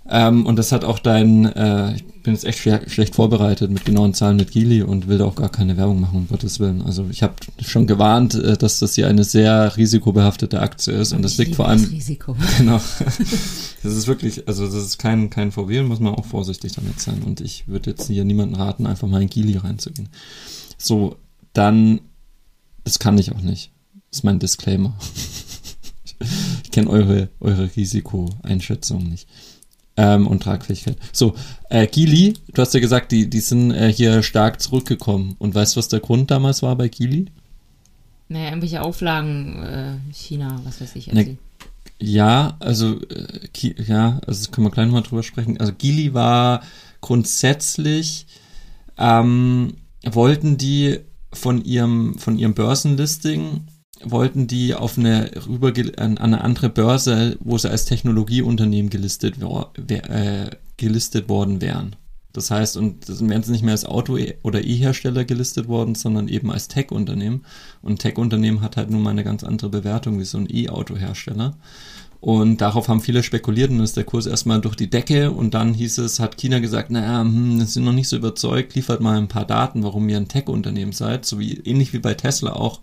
[0.10, 3.86] ähm, und das hat auch dein, äh, ich bin jetzt echt schwer, schlecht vorbereitet mit
[3.86, 6.82] genauen Zahlen mit Geely und will da auch gar keine Werbung machen, um Gottes Willen.
[6.82, 11.22] Also ich habe schon gewarnt, äh, dass das hier eine sehr risikobehaftete Aktie ist und
[11.22, 12.36] das Ich liegt vor das allem Risiko.
[12.58, 12.82] Genau.
[13.84, 17.22] Das ist wirklich, also das ist kein, kein VW, muss man auch vorsichtig damit sein.
[17.24, 20.10] Und ich würde jetzt hier niemanden raten, einfach mal in Geely reinzugehen.
[20.78, 21.16] So,
[21.54, 22.02] dann,
[22.84, 23.72] das kann ich auch nicht.
[24.10, 24.98] Das ist mein Disclaimer.
[26.64, 29.28] Ich kenne eure, eure Risikoeinschätzung nicht.
[30.00, 30.96] Ähm, und Tragfähigkeit.
[31.12, 31.34] So,
[31.70, 35.36] äh, Geely, du hast ja gesagt, die, die sind äh, hier stark zurückgekommen.
[35.40, 37.26] Und weißt du, was der Grund damals war bei Geely?
[38.30, 41.12] Naja, irgendwelche Auflagen, äh, China, was weiß ich.
[41.12, 41.38] Ne.
[42.00, 45.60] Ja, also äh, ja, also können wir gleich nochmal drüber sprechen.
[45.60, 46.62] Also Gili war
[47.02, 48.28] grundsätzlich
[48.98, 51.00] ähm, wollten die
[51.34, 53.68] von ihrem von ihrem Börsenlisting
[54.04, 59.36] wollten die auf eine rüber an eine andere Börse, wo sie als Technologieunternehmen gelistet
[59.88, 61.96] äh, gelistet worden wären.
[62.34, 66.28] Das heißt, und dann wären sie nicht mehr als Auto- oder E-Hersteller gelistet worden, sondern
[66.28, 67.44] eben als Tech-Unternehmen.
[67.82, 71.58] Und Tech-Unternehmen hat halt nun mal eine ganz andere Bewertung wie so ein E-Auto-Hersteller.
[72.20, 75.74] Und darauf haben viele spekuliert und ist der Kurs erstmal durch die Decke und dann
[75.74, 79.28] hieß es, hat China gesagt, naja, hm, sind noch nicht so überzeugt, liefert mal ein
[79.28, 82.82] paar Daten, warum ihr ein Tech-Unternehmen seid, so wie ähnlich wie bei Tesla auch.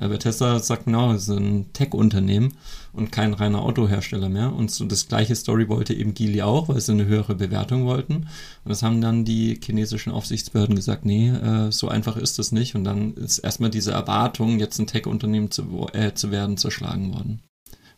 [0.00, 2.54] Ja, Tesla sagt genau, es ist ein Tech-Unternehmen
[2.94, 4.52] und kein reiner Autohersteller mehr.
[4.52, 8.14] Und so das gleiche Story wollte eben Geely auch, weil sie eine höhere Bewertung wollten.
[8.14, 12.74] Und das haben dann die chinesischen Aufsichtsbehörden gesagt, nee, äh, so einfach ist das nicht.
[12.74, 17.42] Und dann ist erstmal diese Erwartung, jetzt ein Tech-Unternehmen zu, äh, zu werden, zerschlagen worden.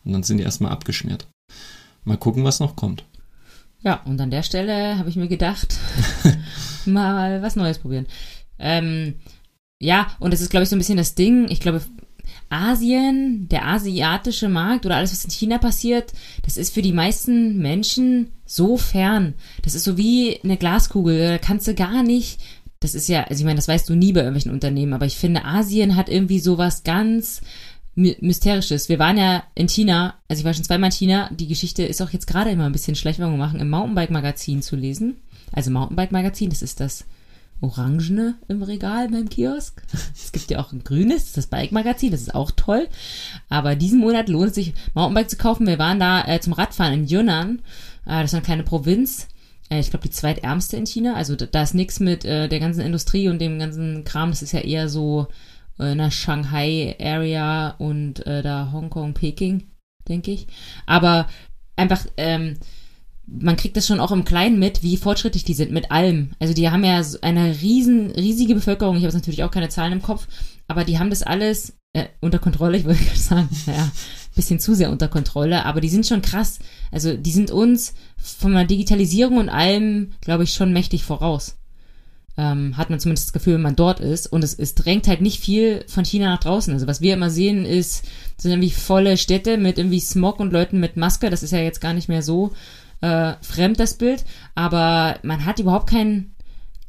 [0.03, 1.27] Und dann sind die erstmal abgeschmiert.
[2.03, 3.05] Mal gucken, was noch kommt.
[3.81, 5.77] Ja, und an der Stelle habe ich mir gedacht,
[6.85, 8.07] mal was Neues probieren.
[8.59, 9.15] Ähm,
[9.79, 11.49] ja, und das ist, glaube ich, so ein bisschen das Ding.
[11.49, 11.81] Ich glaube,
[12.49, 17.57] Asien, der asiatische Markt oder alles, was in China passiert, das ist für die meisten
[17.57, 19.33] Menschen so fern.
[19.63, 21.27] Das ist so wie eine Glaskugel.
[21.27, 22.39] Da kannst du gar nicht.
[22.79, 25.15] Das ist ja, also ich meine, das weißt du nie bei irgendwelchen Unternehmen, aber ich
[25.15, 27.41] finde, Asien hat irgendwie sowas ganz
[27.95, 28.89] My Mysterisches.
[28.89, 31.29] Wir waren ja in China, also ich war schon zweimal in China.
[31.33, 34.61] Die Geschichte ist auch jetzt gerade immer ein bisschen schlecht, wenn wir machen, im Mountainbike-Magazin
[34.61, 35.15] zu lesen.
[35.51, 37.05] Also Mountainbike-Magazin, das ist das
[37.61, 39.81] Orangene im Regal beim Kiosk.
[40.13, 42.87] Es gibt ja auch ein grünes, das Bike-Magazin, das ist auch toll.
[43.49, 45.67] Aber diesen Monat lohnt es sich, Mountainbike zu kaufen.
[45.67, 47.59] Wir waren da äh, zum Radfahren in Yunnan.
[48.05, 49.27] Äh, das ist eine kleine Provinz.
[49.69, 51.15] Äh, ich glaube, die zweitärmste in China.
[51.15, 54.29] Also da, da ist nichts mit äh, der ganzen Industrie und dem ganzen Kram.
[54.29, 55.27] Das ist ja eher so
[55.79, 59.67] äh, in der Shanghai-Area und äh, da Hongkong, Peking,
[60.07, 60.47] denke ich.
[60.85, 61.27] Aber
[61.75, 62.57] einfach, ähm,
[63.27, 66.31] man kriegt das schon auch im Kleinen mit, wie fortschrittlich die sind mit allem.
[66.39, 68.97] Also die haben ja eine riesen, riesige Bevölkerung.
[68.97, 70.27] Ich habe natürlich auch keine Zahlen im Kopf,
[70.67, 72.77] aber die haben das alles äh, unter Kontrolle.
[72.77, 73.91] Ich würde sagen, naja,
[74.35, 76.59] bisschen zu sehr unter Kontrolle, aber die sind schon krass.
[76.91, 81.57] Also die sind uns von der Digitalisierung und allem, glaube ich, schon mächtig voraus.
[82.37, 84.27] Ähm, hat man zumindest das Gefühl, wenn man dort ist.
[84.27, 86.73] Und es, es drängt halt nicht viel von China nach draußen.
[86.73, 88.03] Also was wir immer sehen, ist,
[88.37, 91.29] sind irgendwie volle Städte mit irgendwie Smog und Leuten mit Maske.
[91.29, 92.51] Das ist ja jetzt gar nicht mehr so
[93.05, 94.25] äh, fremd, das Bild.
[94.55, 96.33] Aber man hat überhaupt kein,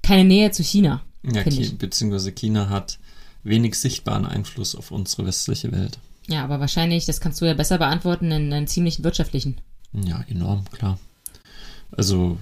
[0.03, 1.03] keine Nähe zu China.
[1.23, 1.77] Ja, ich.
[1.77, 2.99] beziehungsweise China hat
[3.43, 5.99] wenig sichtbaren Einfluss auf unsere westliche Welt.
[6.29, 9.59] Ja, aber wahrscheinlich, das kannst du ja besser beantworten, in einen ziemlich wirtschaftlichen.
[9.93, 10.99] Ja, enorm, klar.
[11.93, 12.39] Also,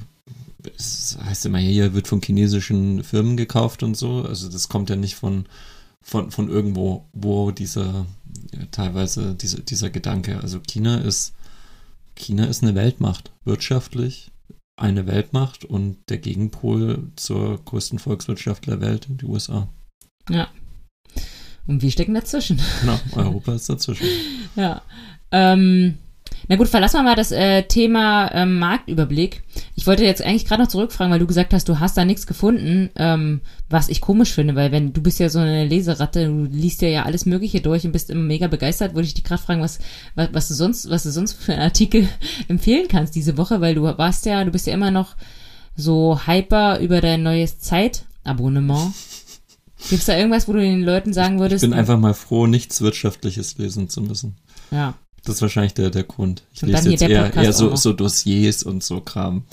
[0.76, 4.22] es heißt immer, hier wird von chinesischen Firmen gekauft und so.
[4.22, 5.46] Also, das kommt ja nicht von,
[6.00, 8.06] von, von irgendwo, wo dieser,
[8.70, 10.40] teilweise dieser, dieser Gedanke.
[10.40, 11.34] Also, China ist,
[12.14, 14.31] China ist eine Weltmacht, wirtschaftlich
[14.77, 19.68] eine Weltmacht und der Gegenpol zur größten Volkswirtschaft der Welt, die USA.
[20.29, 20.48] Ja.
[21.66, 22.61] Und wir stecken dazwischen.
[22.81, 24.07] Genau, Europa ist dazwischen.
[24.57, 24.83] Ja.
[25.33, 25.98] Ähm,
[26.48, 29.42] na gut, verlassen wir mal das äh, Thema ähm, Marktüberblick.
[29.74, 32.26] Ich wollte jetzt eigentlich gerade noch zurückfragen, weil du gesagt hast, du hast da nichts
[32.26, 36.44] gefunden, ähm, was ich komisch finde, weil wenn du bist ja so eine Leseratte, du
[36.44, 39.42] liest ja ja alles Mögliche durch und bist immer mega begeistert, wollte ich dich gerade
[39.42, 39.78] fragen, was,
[40.14, 42.09] was, was du sonst, was du sonst für einen Artikel
[42.48, 45.16] empfehlen kannst diese Woche, weil du warst ja, du bist ja immer noch
[45.76, 48.92] so hyper über dein neues Zeitabonnement.
[49.90, 51.61] Gibt's da irgendwas, wo du den Leuten sagen Ich würdest?
[51.62, 54.37] bin einfach mal froh, nichts Wirtschaftliches lesen zu müssen.
[54.70, 54.94] ja.
[55.24, 56.42] Das ist wahrscheinlich der, der Grund.
[56.54, 59.44] Ich Und lese jetzt eher, Podcast eher so, so Dossiers und so Kram.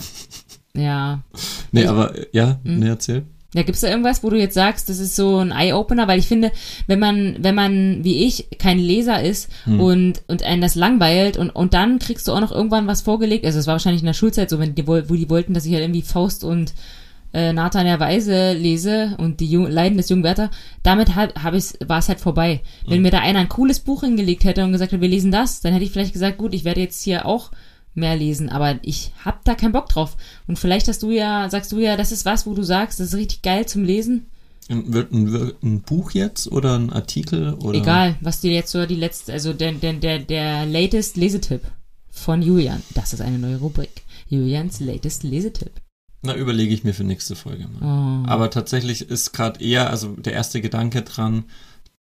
[0.74, 1.22] Ja.
[1.70, 2.78] Nee, Ich- aber ja, Hm?
[2.80, 3.22] nee, erzähl.
[3.54, 6.08] Ja, gibt's da irgendwas, wo du jetzt sagst, das ist so ein Eye-Opener?
[6.08, 6.52] Weil ich finde,
[6.86, 9.78] wenn man, wenn man wie ich kein Leser ist Hm.
[9.78, 13.44] und, und einen das langweilt und, und dann kriegst du auch noch irgendwann was vorgelegt,
[13.44, 15.72] also es war wahrscheinlich in der Schulzeit so, wenn die, wo die wollten, dass ich
[15.74, 16.72] halt irgendwie Faust und
[17.32, 20.50] äh, Nathan der Weise lese und die Jung Leiden des jungen Werther,
[20.82, 22.60] damit hab, hab ich's, war es halt vorbei.
[22.86, 25.60] Wenn mir da einer ein cooles Buch hingelegt hätte und gesagt hätte, wir lesen das,
[25.60, 27.50] dann hätte ich vielleicht gesagt, gut, ich werde jetzt hier auch
[27.94, 30.16] mehr lesen, aber ich hab da keinen Bock drauf.
[30.46, 33.08] Und vielleicht hast du ja, sagst du ja, das ist was, wo du sagst, das
[33.08, 34.26] ist richtig geil zum Lesen.
[34.68, 37.76] Wird ein, ein Buch jetzt oder ein Artikel oder?
[37.76, 41.62] Egal, was dir jetzt so die letzte, also der, der, der, der latest Lesetipp
[42.10, 42.82] von Julian.
[42.94, 44.02] Das ist eine neue Rubrik.
[44.28, 45.72] Julians latest Lesetipp.
[46.22, 48.24] Na, überlege ich mir für nächste Folge mal.
[48.24, 48.28] Oh.
[48.28, 51.44] Aber tatsächlich ist gerade eher, also der erste Gedanke dran,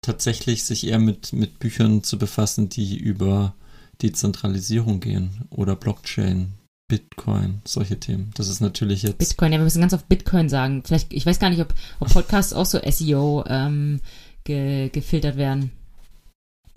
[0.01, 3.53] tatsächlich sich eher mit, mit Büchern zu befassen, die über
[4.01, 6.53] Dezentralisierung gehen oder Blockchain,
[6.87, 8.31] Bitcoin, solche Themen.
[8.35, 9.17] Das ist natürlich jetzt.
[9.17, 10.83] Bitcoin, ja, wir müssen ganz auf Bitcoin sagen.
[10.85, 13.99] Vielleicht, ich weiß gar nicht, ob, ob Podcasts auch so SEO ähm,
[14.45, 15.71] ge, gefiltert werden.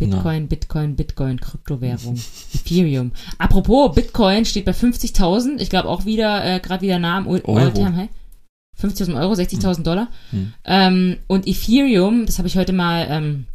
[0.01, 2.19] Bitcoin, Bitcoin, Bitcoin, Kryptowährung,
[2.55, 3.13] Ethereum.
[3.39, 5.59] Apropos, Bitcoin steht bei 50.000.
[5.61, 7.29] Ich glaube auch wieder, äh, gerade wieder nah am.
[7.29, 8.09] All-Time High.
[8.81, 10.09] 50.000 Euro, 60.000 Dollar.
[10.31, 10.53] Hm.
[10.65, 13.47] Ähm, und Ethereum, das habe ich heute mal, ähm,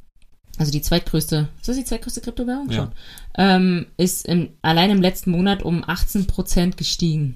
[0.57, 2.69] also die zweitgrößte, ist das die zweitgrößte Kryptowährung?
[2.69, 2.75] Ja.
[2.75, 2.91] Schon.
[3.37, 7.35] Ähm, ist im, allein im letzten Monat um 18% gestiegen.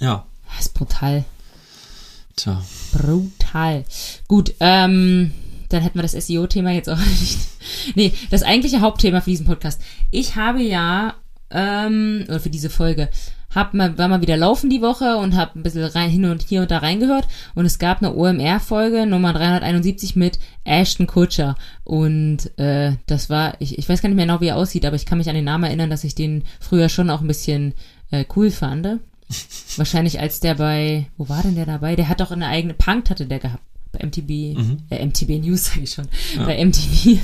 [0.00, 1.24] Ja, Das ist brutal.
[2.36, 2.62] tja.
[2.92, 3.84] Brutal.
[4.28, 5.32] Gut, ähm,
[5.72, 7.38] dann hätten wir das SEO-Thema jetzt auch nicht.
[7.94, 9.80] Nee, das eigentliche Hauptthema für diesen Podcast.
[10.10, 11.14] Ich habe ja,
[11.50, 13.08] ähm, oder für diese Folge,
[13.54, 16.42] hab mal, war mal wieder laufen die Woche und habe ein bisschen rein, hin und
[16.42, 22.58] hier und da reingehört und es gab eine OMR-Folge, Nummer 371 mit Ashton Kutcher und
[22.58, 25.06] äh, das war, ich, ich weiß gar nicht mehr genau, wie er aussieht, aber ich
[25.06, 27.74] kann mich an den Namen erinnern, dass ich den früher schon auch ein bisschen
[28.10, 29.00] äh, cool fand.
[29.76, 31.96] Wahrscheinlich als der bei, wo war denn der dabei?
[31.96, 33.62] Der hat doch eine eigene, Punk hatte der gehabt.
[33.92, 34.78] Bei MTB, Mhm.
[34.90, 36.08] äh, MTB News sage ich schon.
[36.36, 36.44] Ja.
[36.44, 37.18] Bei MTV.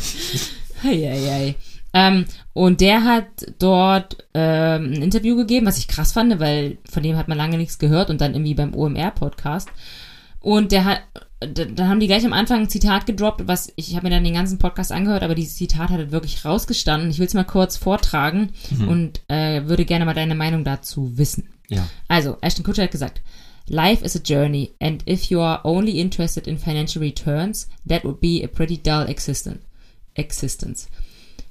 [0.84, 1.54] Eieiei.
[1.94, 3.24] Ähm, und der hat
[3.58, 7.56] dort ähm, ein Interview gegeben, was ich krass fand, weil von dem hat man lange
[7.56, 9.70] nichts gehört und dann irgendwie beim OMR-Podcast.
[10.40, 11.00] Und der hat,
[11.40, 14.34] dann haben die gleich am Anfang ein Zitat gedroppt, was ich habe mir dann den
[14.34, 17.08] ganzen Podcast angehört, aber dieses Zitat hat wirklich rausgestanden.
[17.10, 18.88] Ich will es mal kurz vortragen mhm.
[18.88, 21.48] und äh, würde gerne mal deine Meinung dazu wissen.
[21.68, 21.88] Ja.
[22.06, 23.22] Also, Ashton Kutcher hat gesagt,
[23.70, 28.20] Life is a journey, and if you are only interested in financial returns, that would
[28.20, 29.64] be a pretty dull existence.
[30.16, 30.88] existence.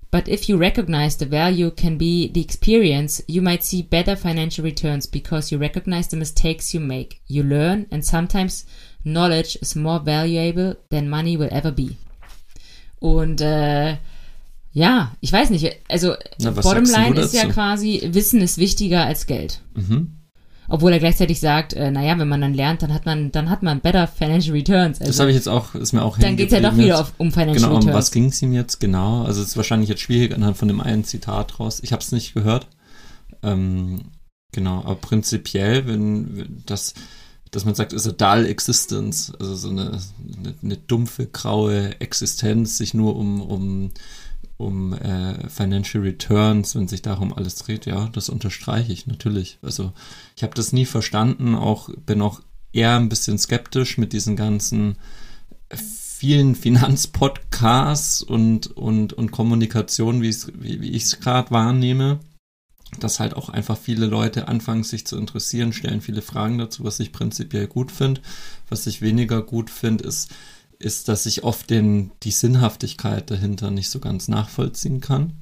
[0.10, 4.64] But if you recognize the value can be the experience, you might see better financial
[4.64, 7.22] returns because you recognize the mistakes you make.
[7.28, 8.66] You learn, and sometimes
[9.04, 11.98] knowledge is more valuable than money will ever be.
[13.00, 13.98] Und äh,
[14.74, 15.76] ja, ich weiß nicht.
[15.90, 19.62] Also Na, Bottomline ist ja quasi, Wissen ist wichtiger als Geld.
[19.76, 20.17] Mhm.
[20.70, 23.64] Obwohl er gleichzeitig sagt, äh, naja, wenn man dann lernt, dann hat man, dann hat
[23.64, 25.00] man better financial returns.
[25.00, 27.00] Also, das habe ich jetzt auch, ist mir auch Dann geht es ja doch wieder
[27.00, 27.86] auf, um financial genau, returns.
[27.86, 29.24] Genau, um was ging es ihm jetzt genau?
[29.24, 31.80] Also es ist wahrscheinlich jetzt schwierig anhand von dem einen Zitat raus.
[31.82, 32.68] Ich habe es nicht gehört.
[33.44, 34.12] Ähm,
[34.52, 36.94] genau, aber prinzipiell, wenn das,
[37.52, 42.78] dass man sagt, ist a dull existence, also so eine, eine, eine dumpfe, graue Existenz,
[42.78, 43.92] sich nur um, um
[44.58, 49.60] um äh, Financial Returns, wenn sich darum alles dreht, ja, das unterstreiche ich natürlich.
[49.62, 49.94] Also
[50.36, 52.42] ich habe das nie verstanden, auch bin auch
[52.74, 54.98] eher ein bisschen skeptisch mit diesen ganzen
[56.18, 62.20] vielen Finanzpodcasts und, und, und Kommunikation, wie, ich es gerade wahrnehme,
[63.00, 67.00] dass halt auch einfach viele Leute anfangen, sich zu interessieren, stellen viele Fragen dazu, was
[67.00, 68.22] ich prinzipiell gut finde.
[68.70, 70.32] Was ich weniger gut finde, ist,
[70.80, 75.34] ist, dass ich oft den, die Sinnhaftigkeit dahinter nicht so ganz nachvollziehen kann.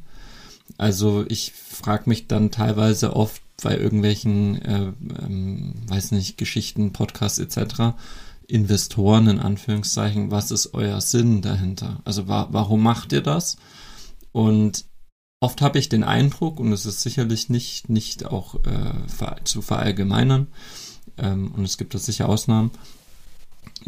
[0.78, 7.39] Also ich frage mich dann teilweise oft bei irgendwelchen, äh, ähm, weiß nicht, Geschichten, Podcasts
[7.39, 7.95] etc.,
[8.48, 12.02] Investoren in Anführungszeichen, was ist euer Sinn dahinter?
[12.06, 13.58] Also wa warum macht ihr das?
[14.32, 14.86] Und
[15.39, 20.48] oft habe ich den Eindruck, und es ist sicherlich nicht, nicht auch äh, zu verallgemeinern,
[21.17, 22.71] ähm, und es gibt da sicher Ausnahmen,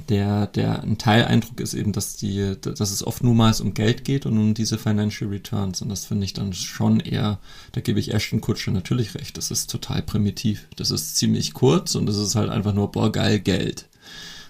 [0.10, 4.03] der, der ein Teileindruck ist eben, dass die, dass es oft nur mal um Geld
[4.03, 5.81] geht und um diese Financial Returns.
[5.81, 7.39] Und das finde ich dann schon eher,
[7.71, 9.38] da gebe ich Ashton Kutscher natürlich recht.
[9.38, 10.67] Das ist total primitiv.
[10.75, 13.88] Das ist ziemlich kurz und das ist halt einfach nur, boah, geil, Geld.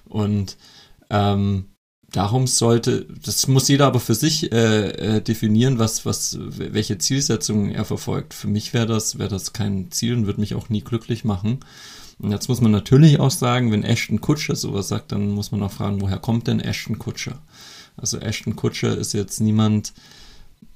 [0.05, 0.57] Und
[1.10, 1.65] ähm,
[2.11, 7.71] darum sollte, das muss jeder aber für sich äh, äh, definieren, was, was, welche Zielsetzungen
[7.71, 8.33] er verfolgt.
[8.33, 11.59] Für mich wäre das, wäre das kein Ziel und würde mich auch nie glücklich machen.
[12.19, 15.61] Und jetzt muss man natürlich auch sagen, wenn Ashton Kutscher sowas sagt, dann muss man
[15.61, 17.37] auch fragen, woher kommt denn Ashton Kutscher?
[17.95, 19.93] Also Ashton Kutscher ist jetzt niemand,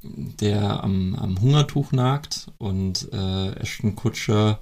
[0.03, 4.59] der am, am Hungertuch nagt und äh, Ashton Kutscher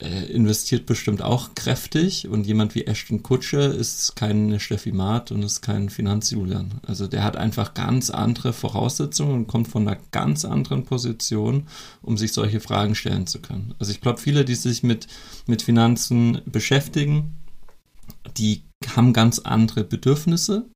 [0.00, 5.60] investiert bestimmt auch kräftig und jemand wie Ashton Kutscher ist kein Steffi Maat und ist
[5.60, 6.80] kein Finanzjulian.
[6.86, 11.66] Also der hat einfach ganz andere Voraussetzungen und kommt von einer ganz anderen Position,
[12.02, 13.74] um sich solche Fragen stellen zu können.
[13.78, 15.06] Also ich glaube, viele, die sich mit,
[15.46, 17.36] mit Finanzen beschäftigen,
[18.36, 18.62] die
[18.96, 20.66] haben ganz andere Bedürfnisse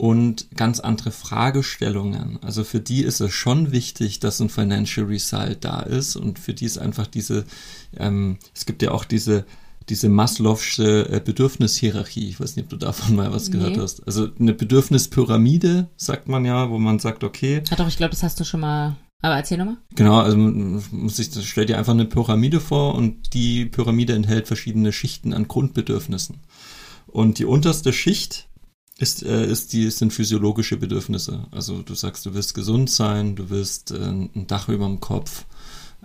[0.00, 2.38] und ganz andere Fragestellungen.
[2.42, 6.54] Also für die ist es schon wichtig, dass ein Financial Result da ist und für
[6.54, 7.44] die ist einfach diese,
[7.98, 9.44] ähm, es gibt ja auch diese,
[9.90, 12.30] diese Maslow'sche äh, Bedürfnishierarchie.
[12.30, 13.58] Ich weiß nicht, ob du davon mal was nee.
[13.58, 14.06] gehört hast.
[14.06, 17.62] Also eine Bedürfnispyramide, sagt man ja, wo man sagt, okay.
[17.70, 18.96] Ja, doch, ich glaube, das hast du schon mal.
[19.20, 19.76] Aber erzähl nochmal.
[19.96, 24.94] Genau, also muss ich, stell dir einfach eine Pyramide vor und die Pyramide enthält verschiedene
[24.94, 26.38] Schichten an Grundbedürfnissen.
[27.06, 28.49] Und die unterste Schicht
[29.00, 31.46] ist, äh, ist die, sind physiologische Bedürfnisse.
[31.50, 35.46] Also du sagst, du willst gesund sein, du willst äh, ein Dach über dem Kopf,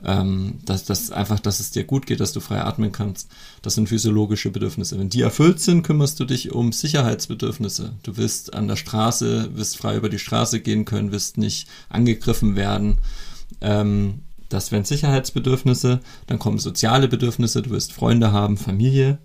[0.05, 3.29] ähm, dass, dass einfach, dass es dir gut geht, dass du frei atmen kannst.
[3.61, 4.97] Das sind physiologische Bedürfnisse.
[4.97, 7.95] Wenn die erfüllt sind, kümmerst du dich um Sicherheitsbedürfnisse.
[8.03, 12.55] Du willst an der Straße, willst frei über die Straße gehen können, willst nicht angegriffen
[12.55, 12.99] werden.
[13.59, 15.99] Ähm, das wären Sicherheitsbedürfnisse.
[16.27, 17.61] Dann kommen soziale Bedürfnisse.
[17.61, 19.17] Du willst Freunde haben, Familie.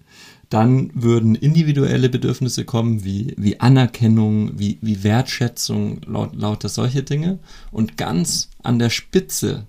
[0.50, 7.38] Dann würden individuelle Bedürfnisse kommen, wie, wie Anerkennung, wie, wie Wertschätzung, laut, lauter solche Dinge.
[7.70, 9.66] Und ganz an der Spitze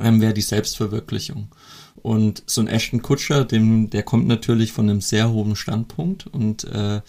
[0.00, 1.48] ähm, wäre die Selbstverwirklichung.
[2.06, 6.62] Und so ein Ashton Kutscher, dem, der kommt natürlich von einem sehr hohen Standpunkt und
[6.62, 7.00] äh,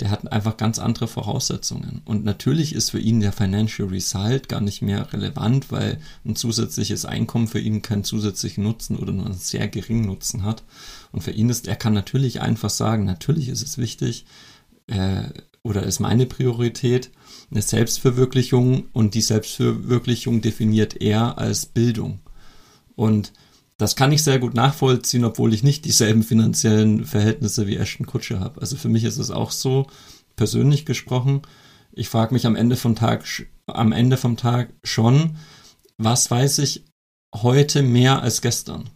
[0.00, 2.00] der hat einfach ganz andere Voraussetzungen.
[2.06, 7.04] Und natürlich ist für ihn der Financial Result gar nicht mehr relevant, weil ein zusätzliches
[7.04, 10.62] Einkommen für ihn keinen zusätzlichen Nutzen oder nur einen sehr geringen Nutzen hat.
[11.16, 14.26] Und für ihn ist, er kann natürlich einfach sagen, natürlich ist es wichtig
[14.86, 15.22] äh,
[15.62, 17.10] oder ist meine Priorität
[17.50, 22.20] eine Selbstverwirklichung und die Selbstverwirklichung definiert er als Bildung.
[22.96, 23.32] Und
[23.78, 28.40] das kann ich sehr gut nachvollziehen, obwohl ich nicht dieselben finanziellen Verhältnisse wie Ashton Kutscher
[28.40, 28.60] habe.
[28.60, 29.86] Also für mich ist es auch so,
[30.36, 31.40] persönlich gesprochen,
[31.92, 33.24] ich frage mich am Ende vom Tag,
[33.66, 35.38] am Ende vom Tag schon,
[35.96, 36.84] was weiß ich
[37.34, 38.90] heute mehr als gestern?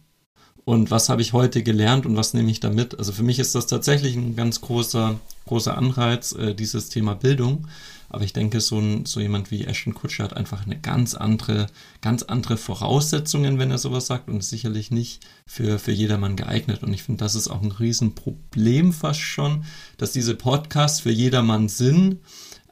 [0.63, 2.97] Und was habe ich heute gelernt und was nehme ich damit?
[2.97, 7.67] Also für mich ist das tatsächlich ein ganz großer, großer Anreiz, äh, dieses Thema Bildung.
[8.09, 11.67] Aber ich denke, so, ein, so jemand wie Ashton Kutscher hat einfach eine ganz andere,
[12.01, 16.83] ganz andere Voraussetzungen, wenn er sowas sagt und ist sicherlich nicht für, für jedermann geeignet.
[16.83, 19.63] Und ich finde, das ist auch ein Riesenproblem fast schon,
[19.97, 22.17] dass diese Podcasts für jedermann sind,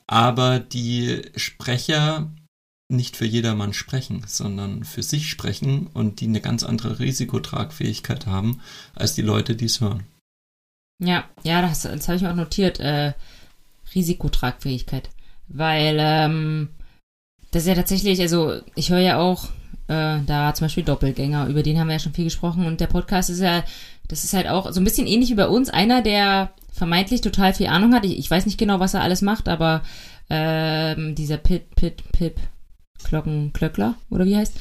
[0.08, 2.30] aber die Sprecher
[2.89, 8.62] nicht für jedermann sprechen, sondern für sich sprechen und die eine ganz andere Risikotragfähigkeit haben
[8.95, 10.04] als die Leute, die es hören.
[11.02, 12.80] Ja, ja, das, das habe ich mir auch notiert.
[12.80, 13.13] Äh,
[13.95, 15.10] Risikotragfähigkeit.
[15.47, 16.69] Weil ähm,
[17.52, 19.45] das ist ja tatsächlich, also ich höre ja auch
[19.88, 22.88] äh, da zum Beispiel Doppelgänger, über den haben wir ja schon viel gesprochen und der
[22.88, 23.63] Podcast ist ja,
[24.08, 25.69] das ist halt auch so ein bisschen ähnlich wie bei uns.
[25.69, 28.06] Einer, der vermeintlich total viel Ahnung hat.
[28.06, 29.82] Ich, ich weiß nicht genau, was er alles macht, aber
[30.30, 32.39] ähm, dieser Pit, Pit, Pip,
[33.04, 34.60] Glocken, Klöckler oder wie heißt.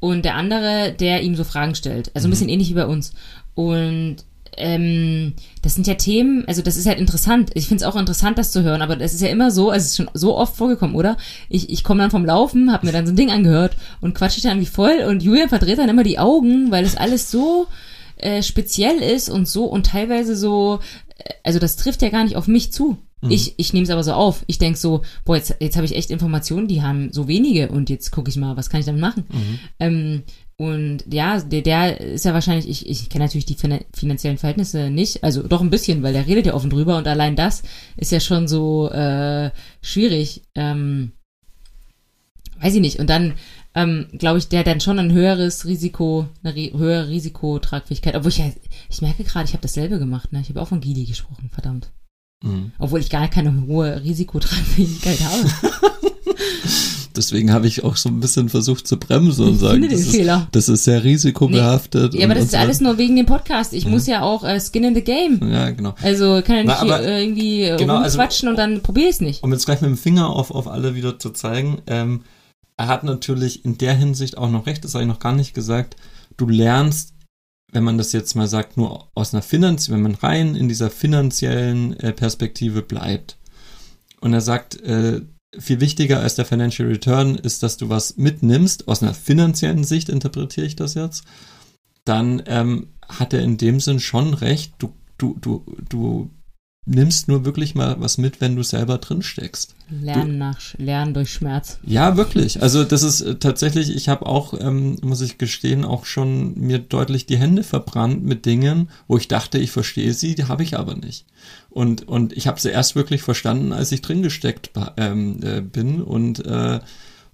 [0.00, 2.10] Und der andere, der ihm so Fragen stellt.
[2.14, 2.32] Also ein mhm.
[2.32, 3.12] bisschen ähnlich wie bei uns.
[3.54, 4.16] Und
[4.56, 7.50] ähm, das sind ja Themen, also das ist halt interessant.
[7.54, 9.84] Ich finde es auch interessant, das zu hören, aber das ist ja immer so, also
[9.84, 11.16] es ist schon so oft vorgekommen, oder?
[11.48, 14.40] Ich, ich komme dann vom Laufen, habe mir dann so ein Ding angehört und quatsche
[14.40, 17.66] dann wie voll und Julian verdreht dann immer die Augen, weil es alles so
[18.16, 20.80] äh, speziell ist und so und teilweise so,
[21.18, 22.98] äh, also das trifft ja gar nicht auf mich zu.
[23.22, 23.30] Mhm.
[23.30, 24.44] Ich, ich nehme es aber so auf.
[24.46, 27.88] Ich denk so, boah, jetzt, jetzt habe ich echt Informationen, die haben so wenige und
[27.88, 29.24] jetzt gucke ich mal, was kann ich damit machen.
[29.30, 29.58] Mhm.
[29.80, 30.22] Ähm,
[30.58, 33.56] und ja, der, der ist ja wahrscheinlich, ich, ich kenne natürlich die
[33.94, 37.36] finanziellen Verhältnisse nicht, also doch ein bisschen, weil der redet ja offen drüber und allein
[37.36, 37.62] das
[37.98, 39.50] ist ja schon so äh,
[39.82, 40.42] schwierig.
[40.54, 41.12] Ähm,
[42.60, 42.98] weiß ich nicht.
[42.98, 43.34] Und dann
[43.74, 48.14] ähm, glaube ich, der hat dann schon ein höheres Risiko, eine höhere Risikotragfähigkeit.
[48.14, 48.50] Obwohl ich ja,
[48.88, 50.40] ich merke gerade, ich habe dasselbe gemacht, ne?
[50.40, 51.90] Ich habe auch von Gili gesprochen, verdammt.
[52.42, 52.72] Mhm.
[52.78, 55.50] Obwohl ich gar keine hohe Risikotragfähigkeit habe.
[57.16, 60.68] Deswegen habe ich auch so ein bisschen versucht zu bremsen und sagen, das ist, das
[60.68, 62.12] ist, sehr risikobehaftet.
[62.12, 62.20] Nee.
[62.20, 62.58] Ja, aber das ist so.
[62.58, 63.72] alles nur wegen dem Podcast.
[63.72, 63.90] Ich ja.
[63.90, 65.40] muss ja auch äh, Skin in the Game.
[65.50, 65.94] Ja, genau.
[66.02, 69.14] Also kann ja nicht Na, hier, äh, irgendwie genau, rumquatschen also, und dann probiere ich
[69.14, 69.42] es nicht.
[69.42, 72.20] Um jetzt gleich mit dem Finger auf, auf alle wieder zu zeigen, ähm,
[72.76, 75.54] er hat natürlich in der Hinsicht auch noch recht, das habe ich noch gar nicht
[75.54, 75.96] gesagt.
[76.36, 77.14] Du lernst
[77.72, 80.90] wenn man das jetzt mal sagt, nur aus einer finanziellen, wenn man rein in dieser
[80.90, 83.36] finanziellen äh, Perspektive bleibt.
[84.20, 85.22] Und er sagt, äh,
[85.58, 90.08] viel wichtiger als der Financial Return ist, dass du was mitnimmst, aus einer finanziellen Sicht
[90.08, 91.24] interpretiere ich das jetzt,
[92.04, 96.30] dann ähm, hat er in dem Sinn schon recht, du, du, du, du
[96.86, 99.74] nimmst nur wirklich mal was mit, wenn du selber drin steckst.
[99.90, 101.78] Lernen nach Lernen durch Schmerz.
[101.84, 102.62] Ja, wirklich.
[102.62, 106.78] Also das ist äh, tatsächlich, ich habe auch, ähm, muss ich gestehen, auch schon mir
[106.78, 110.78] deutlich die Hände verbrannt mit Dingen, wo ich dachte, ich verstehe sie, die habe ich
[110.78, 111.26] aber nicht.
[111.70, 116.00] Und, und ich habe sie erst wirklich verstanden, als ich drin gesteckt ähm, äh, bin
[116.00, 116.80] und äh,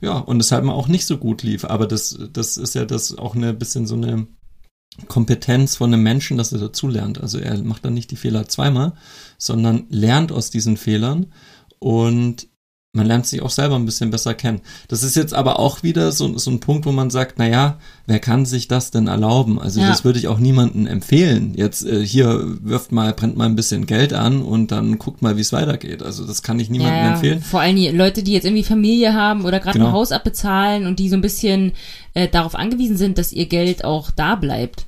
[0.01, 1.65] ja, und es halt mal auch nicht so gut lief.
[1.65, 4.27] Aber das, das ist ja das auch eine bisschen so eine
[5.09, 7.21] Kompetenz von einem Menschen, dass er dazulernt.
[7.21, 8.93] Also er macht dann nicht die Fehler zweimal,
[9.39, 11.33] sondern lernt aus diesen Fehlern
[11.79, 12.49] und
[12.95, 14.61] man lernt sich auch selber ein bisschen besser kennen.
[14.89, 17.79] Das ist jetzt aber auch wieder so, so ein Punkt, wo man sagt, na ja,
[18.07, 19.59] wer kann sich das denn erlauben?
[19.59, 19.89] Also ja.
[19.89, 21.55] das würde ich auch niemandem empfehlen.
[21.57, 25.39] Jetzt äh, hier wirft mal, brennt mal ein bisschen Geld an und dann guckt mal,
[25.39, 26.03] wie es weitergeht.
[26.03, 27.41] Also das kann ich niemandem ja, empfehlen.
[27.41, 29.89] Vor allem die Leute, die jetzt irgendwie Familie haben oder gerade genau.
[29.91, 31.73] ein Haus abbezahlen und die so ein bisschen
[32.13, 34.85] äh, darauf angewiesen sind, dass ihr Geld auch da bleibt.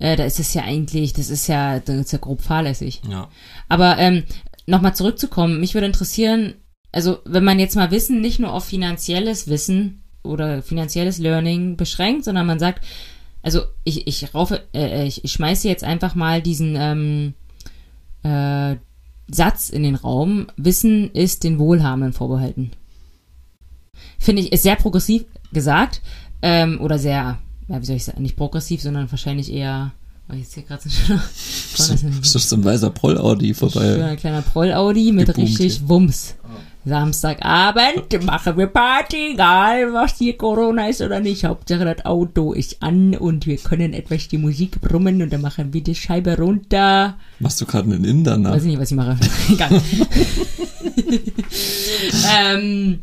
[0.00, 3.00] Äh, da ist es ja eigentlich, das ist ja, das ist ja grob fahrlässig.
[3.08, 3.28] Ja.
[3.68, 4.24] Aber ähm,
[4.66, 6.54] nochmal zurückzukommen, mich würde interessieren,
[6.92, 12.24] also wenn man jetzt mal Wissen nicht nur auf finanzielles Wissen oder finanzielles Learning beschränkt,
[12.24, 12.84] sondern man sagt,
[13.42, 17.34] also ich, ich raufe, äh, ich, ich schmeiße jetzt einfach mal diesen ähm,
[18.22, 18.76] äh,
[19.30, 22.70] Satz in den Raum, Wissen ist den Wohlhabenden vorbehalten.
[24.18, 26.00] Finde ich, ist sehr progressiv gesagt
[26.42, 29.92] ähm, oder sehr, ja, wie soll ich sagen, nicht progressiv, sondern wahrscheinlich eher
[30.30, 31.20] Oh, jetzt hier gerade so ein
[32.20, 34.04] Ist das so ein weißer Proll-Audi vorbei?
[34.04, 36.34] Ein kleiner Proll-Audi mit richtig Wumms.
[36.84, 41.44] Samstagabend machen wir Party, egal was hier Corona ist oder nicht.
[41.44, 45.72] Hauptsache das Auto ist an und wir können etwas die Musik brummen und dann machen
[45.74, 47.18] wir die Scheibe runter.
[47.40, 48.52] Machst du gerade einen Inder nach?
[48.52, 49.18] Weiß ich nicht, was ich mache.
[49.52, 49.82] Egal.
[52.54, 53.00] ähm,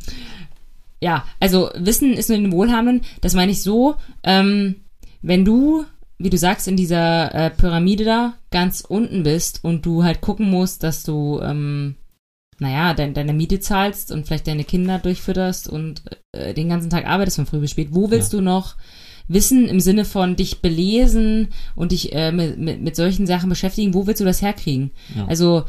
[1.02, 3.02] ja, also Wissen ist nur den Wohlhabenden.
[3.22, 4.78] Das meine ich so, ähm,
[5.22, 5.86] wenn du
[6.18, 10.50] wie du sagst, in dieser äh, Pyramide da ganz unten bist und du halt gucken
[10.50, 11.96] musst, dass du ähm,
[12.60, 17.06] naja, dein, deine Miete zahlst und vielleicht deine Kinder durchfütterst und äh, den ganzen Tag
[17.06, 18.40] arbeitest von früh bis spät, wo willst ja.
[18.40, 18.76] du noch
[19.28, 23.94] Wissen im Sinne von dich belesen und dich äh, mit, mit, mit solchen Sachen beschäftigen,
[23.94, 24.92] wo willst du das herkriegen?
[25.16, 25.26] Ja.
[25.26, 25.64] Also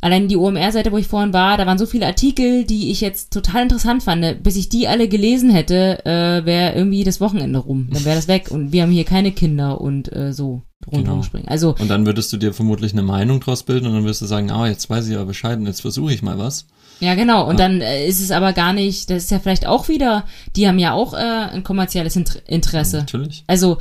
[0.00, 3.32] allein die OMR-Seite, wo ich vorhin war, da waren so viele Artikel, die ich jetzt
[3.32, 4.42] total interessant fand.
[4.42, 7.88] Bis ich die alle gelesen hätte, äh, wäre irgendwie das Wochenende rum.
[7.92, 8.50] Dann wäre das weg.
[8.50, 11.22] Und wir haben hier keine Kinder und äh, so rundherum Genau.
[11.22, 11.48] springen.
[11.48, 14.26] Also, Und dann würdest du dir vermutlich eine Meinung draus bilden und dann wirst du
[14.26, 16.66] sagen, ah, jetzt weiß ich aber Bescheid und jetzt versuche ich mal was.
[17.00, 17.48] ja genau.
[17.48, 20.24] Und dann äh, ist es aber gar nicht, das ist ja vielleicht auch wieder,
[20.56, 22.98] die haben ja auch äh, ein kommerzielles Inter Interesse.
[22.98, 23.44] Natürlich.
[23.46, 23.78] Also,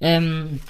[0.00, 0.60] ähm,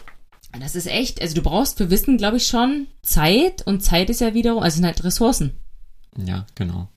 [0.61, 4.21] das ist echt, also du brauchst für Wissen, glaube ich, schon Zeit und Zeit ist
[4.23, 5.53] ja wiederum, also sind halt Ressourcen.
[6.25, 6.89] Ja, genau.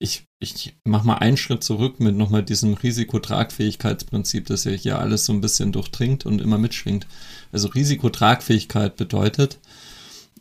[0.00, 5.24] Ich, ich mach mal einen Schritt zurück mit nochmal diesem Risikotragfähigkeitsprinzip, das ja hier alles
[5.24, 7.06] so ein bisschen durchdringt und immer mitschwingt.
[7.52, 9.60] Also Risikotragfähigkeit bedeutet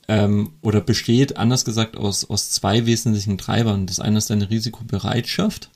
[0.07, 3.85] ähm, oder besteht, anders gesagt, aus, aus zwei wesentlichen Treibern.
[3.85, 5.69] Das eine ist deine Risikobereitschaft.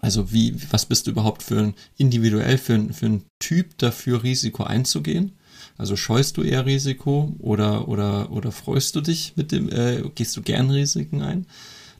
[0.00, 4.22] Also wie, was bist du überhaupt für ein, individuell für ein, für ein Typ dafür,
[4.22, 5.32] Risiko einzugehen?
[5.78, 10.36] Also scheust du eher Risiko oder, oder, oder freust du dich mit dem, äh, gehst
[10.36, 11.46] du gern Risiken ein?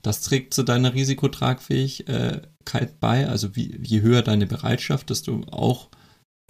[0.07, 3.29] Das trägt zu deiner Risikotragfähigkeit bei.
[3.29, 5.89] Also wie, je höher deine Bereitschaft, desto auch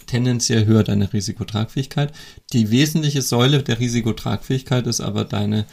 [0.05, 2.13] tendenziell höher deine Risikotragfähigkeit.
[2.53, 5.65] Die wesentliche Säule der Risikotragfähigkeit ist aber deine,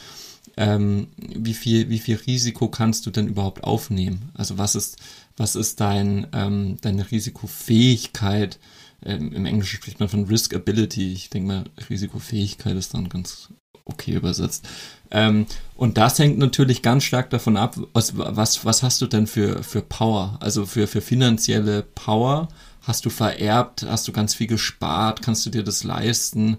[0.57, 4.31] ähm, wie viel, wie viel Risiko kannst du denn überhaupt aufnehmen?
[4.33, 4.97] Also was ist,
[5.37, 8.57] was ist dein, ähm, deine Risikofähigkeit?
[9.03, 11.13] Ähm, Im Englischen spricht man von Riskability.
[11.13, 13.49] Ich denke mal, Risikofähigkeit ist dann ganz
[13.85, 14.67] okay übersetzt.
[15.11, 19.27] Ähm, und das hängt natürlich ganz stark davon ab, was, was, was hast du denn
[19.27, 20.37] für, für Power?
[20.41, 22.47] Also für, für finanzielle Power
[22.81, 26.57] hast du vererbt, hast du ganz viel gespart, kannst du dir das leisten?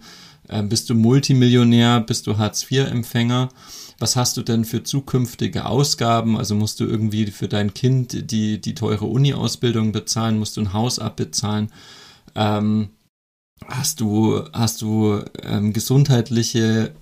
[0.48, 3.48] Ähm, bist du Multimillionär, bist du Hartz-IV-Empfänger?
[3.98, 6.36] Was hast du denn für zukünftige Ausgaben?
[6.36, 10.72] Also musst du irgendwie für dein Kind die, die teure Uni-Ausbildung bezahlen, musst du ein
[10.72, 11.72] Haus abbezahlen?
[12.34, 12.90] Ähm,
[13.66, 16.94] hast du, hast du ähm, gesundheitliche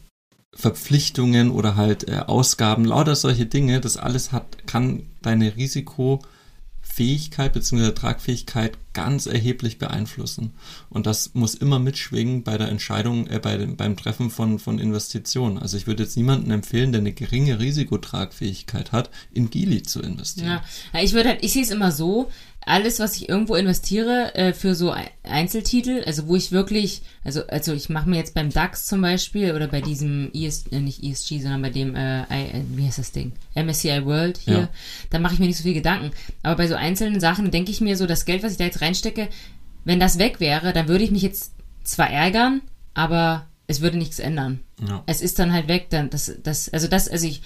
[0.57, 7.93] Verpflichtungen oder halt äh, Ausgaben, lauter solche Dinge, das alles hat, kann deine Risikofähigkeit bzw.
[7.93, 10.55] Tragfähigkeit ganz erheblich beeinflussen.
[10.89, 14.79] Und das muss immer mitschwingen bei der Entscheidung, äh, bei dem, beim Treffen von, von
[14.79, 15.59] Investitionen.
[15.59, 20.61] Also ich würde jetzt niemandem empfehlen, der eine geringe Risikotragfähigkeit hat, in Gili zu investieren.
[20.93, 22.31] Ja, ich würde halt, ich sehe es immer so,
[22.67, 27.47] alles, was ich irgendwo investiere äh, für so Ei- Einzeltitel, also wo ich wirklich, also
[27.49, 31.03] also ich mache mir jetzt beim DAX zum Beispiel oder bei diesem ES, äh, nicht
[31.03, 34.69] ESG, sondern bei dem, äh, I, äh, wie heißt das Ding, MSCI World hier, Ja.
[35.11, 36.11] da mache ich mir nicht so viel Gedanken.
[36.43, 38.81] Aber bei so einzelnen Sachen denke ich mir so, das Geld, was ich da jetzt
[38.81, 39.29] reinstecke,
[39.85, 41.53] wenn das weg wäre, dann würde ich mich jetzt
[41.83, 42.63] zwar ärgern,
[42.95, 44.61] aber es würde nichts ändern.
[44.87, 45.03] Ja.
[45.07, 47.43] Es ist dann halt weg, dann das, das, also das, also ich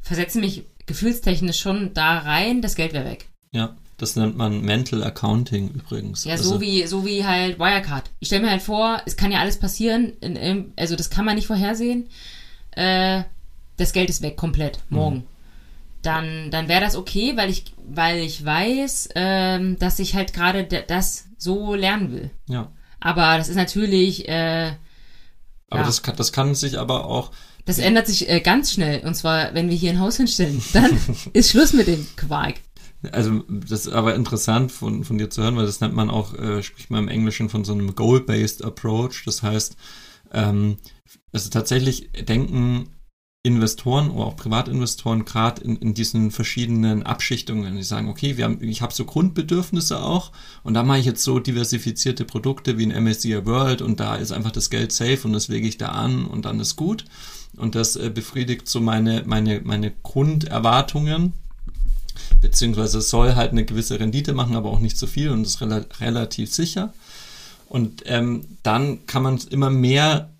[0.00, 3.26] versetze mich gefühlstechnisch schon da rein, das Geld wäre weg.
[3.52, 6.24] ja, das nennt man Mental Accounting übrigens.
[6.24, 8.10] Ja, also, so wie so wie halt Wirecard.
[8.18, 11.34] Ich stelle mir halt vor, es kann ja alles passieren, in, also das kann man
[11.34, 12.08] nicht vorhersehen.
[12.70, 13.24] Äh,
[13.76, 15.16] das Geld ist weg komplett morgen.
[15.16, 15.26] Mhm.
[16.02, 20.64] Dann dann wäre das okay, weil ich weil ich weiß, ähm, dass ich halt gerade
[20.64, 22.30] das so lernen will.
[22.48, 22.72] Ja.
[23.00, 24.72] Aber das ist natürlich, äh,
[25.68, 25.86] Aber Ja.
[25.86, 27.32] das, kann, das kann sich aber auch
[27.66, 29.06] das ändert sich äh, ganz schnell.
[29.06, 30.98] Und zwar, wenn wir hier ein Haus hinstellen, dann
[31.34, 32.54] ist Schluss mit dem Quark.
[33.12, 36.34] Also das ist aber interessant von, von dir zu hören, weil das nennt man auch,
[36.34, 39.22] äh, spricht man im Englischen von so einem Goal-Based Approach.
[39.24, 39.76] Das heißt,
[40.32, 40.76] ähm,
[41.32, 42.90] also tatsächlich denken
[43.42, 47.74] Investoren oder auch Privatinvestoren gerade in, in diesen verschiedenen Abschichtungen.
[47.74, 50.30] Die sagen, okay, wir haben, ich habe so Grundbedürfnisse auch
[50.62, 54.32] und da mache ich jetzt so diversifizierte Produkte wie ein MSCI World und da ist
[54.32, 57.06] einfach das Geld safe und das lege ich da an und dann ist gut.
[57.56, 61.32] Und das äh, befriedigt so meine, meine, meine Grunderwartungen
[62.40, 65.84] beziehungsweise soll halt eine gewisse Rendite machen, aber auch nicht zu viel und ist rela
[66.00, 66.92] relativ sicher.
[67.68, 70.34] Und ähm, dann kann man immer mehr,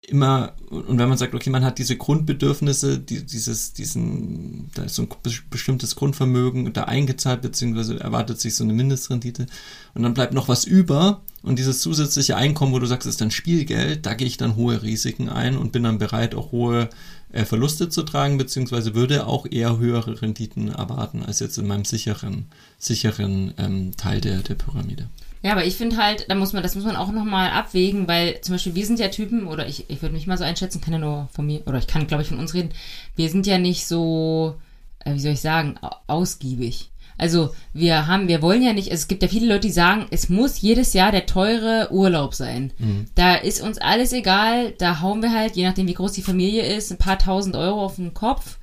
[0.00, 4.94] immer, und wenn man sagt, okay, man hat diese Grundbedürfnisse, die, dieses, diesen, da ist
[4.94, 9.46] so ein bes- bestimmtes Grundvermögen da eingezahlt, beziehungsweise erwartet sich so eine Mindestrendite
[9.94, 13.30] und dann bleibt noch was über und dieses zusätzliche Einkommen, wo du sagst, ist dann
[13.30, 16.88] Spielgeld, da gehe ich dann hohe Risiken ein und bin dann bereit, auch hohe
[17.32, 21.84] äh, Verluste zu tragen, beziehungsweise würde auch eher höhere Renditen erwarten als jetzt in meinem
[21.84, 22.46] sicheren,
[22.78, 25.08] sicheren ähm, Teil der, der Pyramide.
[25.42, 28.40] Ja, aber ich finde halt, da muss man, das muss man auch nochmal abwägen, weil
[28.42, 30.92] zum Beispiel wir sind ja Typen, oder ich, ich würde mich mal so einschätzen, kann
[30.92, 32.70] ja nur von mir, oder ich kann, glaube ich, von uns reden,
[33.16, 34.56] wir sind ja nicht so,
[35.04, 36.89] äh, wie soll ich sagen, au- ausgiebig.
[37.20, 40.30] Also wir haben, wir wollen ja nicht, es gibt ja viele Leute, die sagen, es
[40.30, 42.72] muss jedes Jahr der teure Urlaub sein.
[43.14, 46.64] Da ist uns alles egal, da hauen wir halt, je nachdem wie groß die Familie
[46.64, 48.58] ist, ein paar tausend Euro auf den Kopf.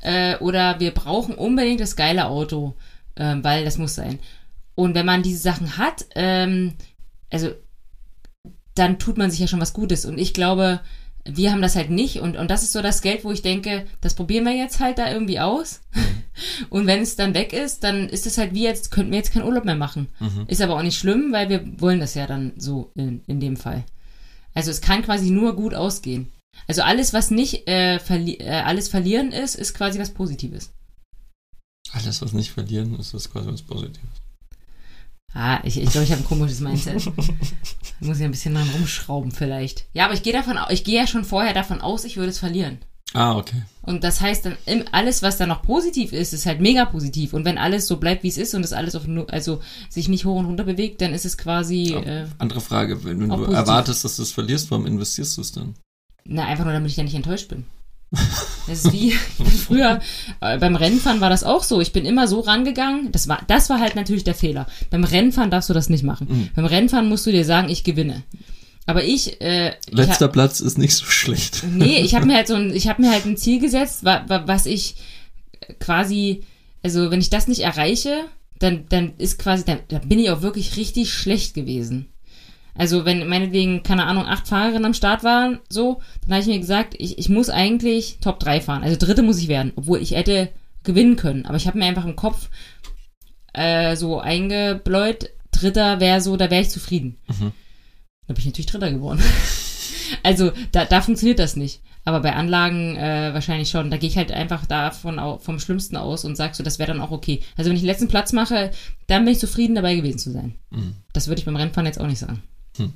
[0.00, 2.76] Äh, oder wir brauchen unbedingt das geile Auto,
[3.16, 4.20] ähm, weil das muss sein.
[4.74, 6.76] Und wenn man diese Sachen hat, ähm,
[7.30, 7.50] also
[8.74, 10.06] dann tut man sich ja schon was Gutes.
[10.06, 10.80] Und ich glaube,
[11.24, 13.86] Wir haben das halt nicht und, und das ist so das Geld, wo ich denke,
[14.00, 15.80] das probieren wir jetzt halt da irgendwie aus.
[16.70, 19.32] Und wenn es dann weg ist, dann ist es halt wie jetzt, könnten wir jetzt
[19.32, 20.08] keinen Urlaub mehr machen.
[20.46, 23.56] Ist aber auch nicht schlimm, weil wir wollen das ja dann so in, in dem
[23.56, 23.84] Fall.
[24.54, 26.28] Also es kann quasi nur gut ausgehen.
[26.66, 30.70] Also alles, was nicht äh, verli äh, alles verlieren ist, ist quasi was Positives.
[31.92, 34.08] Alles, was nicht verlieren, ist das quasi was Positives.
[35.34, 37.06] Ah, ich glaube, ich, glaub, ich habe ein komisches Mindset.
[38.00, 39.86] Da muss ich ein bisschen dran rumschrauben vielleicht.
[39.92, 42.38] Ja, aber ich gehe davon, ich gehe ja schon vorher davon aus, ich würde es
[42.38, 42.78] verlieren.
[43.14, 43.62] Ah, okay.
[43.82, 44.56] Und das heißt dann,
[44.92, 47.32] alles, was dann noch positiv ist, ist halt mega positiv.
[47.32, 50.08] Und wenn alles so bleibt, wie es ist und es alles auf nur, also sich
[50.08, 53.36] nicht hoch und runter bewegt, dann ist es quasi, äh, Andere Frage, wenn, wenn du
[53.36, 53.56] positiv.
[53.56, 55.74] erwartest, dass du es verlierst, warum investierst du es dann?
[56.24, 57.64] na, einfach nur, damit ich dann nicht enttäuscht bin.
[58.10, 60.00] Das ist wie ich früher
[60.40, 61.80] äh, beim Rennfahren war das auch so.
[61.80, 63.12] Ich bin immer so rangegangen.
[63.12, 64.66] Das war, das war halt natürlich der Fehler.
[64.90, 66.26] Beim Rennfahren darfst du das nicht machen.
[66.30, 66.48] Mhm.
[66.54, 68.22] Beim Rennfahren musst du dir sagen, ich gewinne.
[68.86, 71.62] Aber ich, äh, ich Letzter Platz ist nicht so schlecht.
[71.70, 74.24] Nee, ich habe mir halt so ein, ich habe mir halt ein Ziel gesetzt, wa,
[74.28, 74.96] wa, was ich
[75.78, 76.44] quasi,
[76.82, 78.24] also wenn ich das nicht erreiche,
[78.58, 82.06] dann, dann ist quasi, dann, dann bin ich auch wirklich richtig schlecht gewesen.
[82.78, 86.58] Also wenn meinetwegen, keine Ahnung, acht Fahrerinnen am Start waren, so, dann habe ich mir
[86.58, 88.82] gesagt, ich, ich muss eigentlich Top 3 fahren.
[88.84, 90.48] Also dritte muss ich werden, obwohl ich hätte
[90.84, 91.44] gewinnen können.
[91.44, 92.48] Aber ich habe mir einfach im Kopf
[93.52, 97.18] äh, so eingebläut, dritter wäre so, da wäre ich zufrieden.
[98.26, 99.20] Da bin ich natürlich Dritter geworden.
[100.22, 101.82] Also da, da funktioniert das nicht.
[102.06, 103.90] Aber bei Anlagen äh, wahrscheinlich schon.
[103.90, 106.90] Da gehe ich halt einfach davon au- vom Schlimmsten aus und sag so, das wäre
[106.92, 107.42] dann auch okay.
[107.58, 108.70] Also wenn ich den letzten Platz mache,
[109.06, 110.54] dann bin ich zufrieden dabei gewesen zu sein.
[110.70, 110.94] Mhm.
[111.12, 112.42] Das würde ich beim Rennfahren jetzt auch nicht sagen.
[112.78, 112.92] Hm.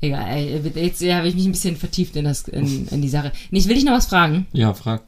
[0.00, 3.30] Egal, jetzt äh, habe ich mich ein bisschen vertieft in, das, in, in die Sache.
[3.52, 4.46] Ich will dich noch was fragen.
[4.52, 5.04] Ja, frag.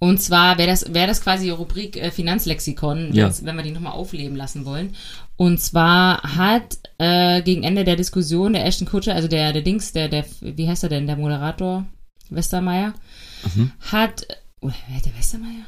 [0.00, 3.30] Und zwar wäre das, wäre das quasi die Rubrik äh, Finanzlexikon, Ja.
[3.42, 4.94] wenn wir die nochmal aufleben lassen wollen.
[5.36, 9.92] Und zwar hat äh, gegen Ende der Diskussion der Ashton Kutscher, also der, der Dings,
[9.92, 11.86] der, der, wie heißt er denn, der Moderator,
[12.30, 12.94] Westermeier,
[13.54, 13.72] Mhm.
[13.92, 14.26] hat,
[14.60, 15.66] oder wer hat der Westermeier?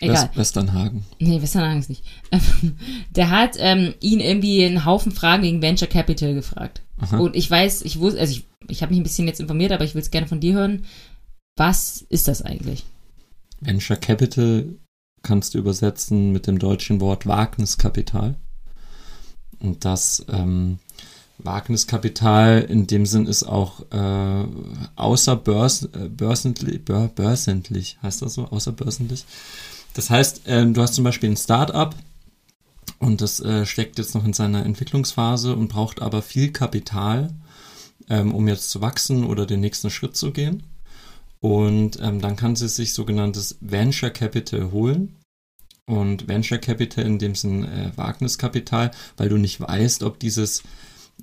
[0.00, 0.14] Egal.
[0.14, 1.04] West Westernhagen.
[1.18, 2.04] Nee, Westernhagen ist nicht.
[3.16, 6.82] Der hat ähm, ihn irgendwie einen Haufen Fragen gegen Venture Capital gefragt.
[6.98, 7.18] Aha.
[7.18, 9.84] Und ich weiß, ich wusste, also ich, ich habe mich ein bisschen jetzt informiert, aber
[9.84, 10.84] ich will es gerne von dir hören.
[11.56, 12.84] Was ist das eigentlich?
[13.60, 14.66] Venture Capital
[15.22, 18.36] kannst du übersetzen mit dem deutschen Wort Wagniskapital.
[19.58, 20.78] Und das ähm,
[21.38, 24.44] Wagniskapital in dem Sinn ist auch äh,
[24.96, 29.24] außerbörs, äh, bör, börsentlich, heißt das so, außerbörsentlich.
[29.98, 31.96] Das heißt, ähm, du hast zum Beispiel ein Start-up
[33.00, 37.34] und das äh, steckt jetzt noch in seiner Entwicklungsphase und braucht aber viel Kapital,
[38.08, 40.62] ähm, um jetzt zu wachsen oder den nächsten Schritt zu gehen.
[41.40, 45.16] Und ähm, dann kann sie sich sogenanntes Venture Capital holen.
[45.84, 50.62] Und Venture Capital in dem Sinn äh, Wagniskapital, weil du nicht weißt, ob dieses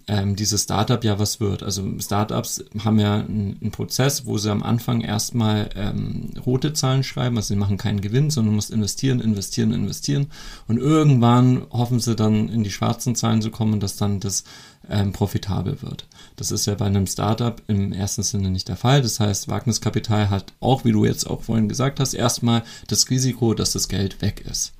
[0.08, 1.64] ähm, dieses Startup ja was wird.
[1.64, 7.38] Also Startups haben ja einen, Prozess, wo sie am Anfang erstmal ähm, rote Zahlen schreiben,
[7.38, 10.28] also sie machen keinen Gewinn, sondern du musst investieren, investieren, investieren
[10.68, 14.44] und irgendwann hoffen sie dann in die schwarzen Zahlen zu kommen, dass dann das
[14.90, 16.06] ähm, profitabel wird.
[16.36, 19.02] Das ist ja bei einem Startup im ersten Sinne nicht der Fall.
[19.02, 23.54] Das heißt, Wagniskapital hat auch, wie du jetzt auch vorhin gesagt hast, erstmal das Risiko,
[23.54, 24.74] dass das Geld weg ist.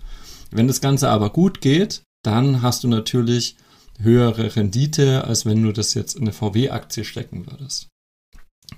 [0.52, 3.56] Wenn das Ganze aber gut geht, dann hast du natürlich
[4.00, 7.90] höhere Rendite, als wenn du das jetzt in eine VW-Aktie stecken würdest.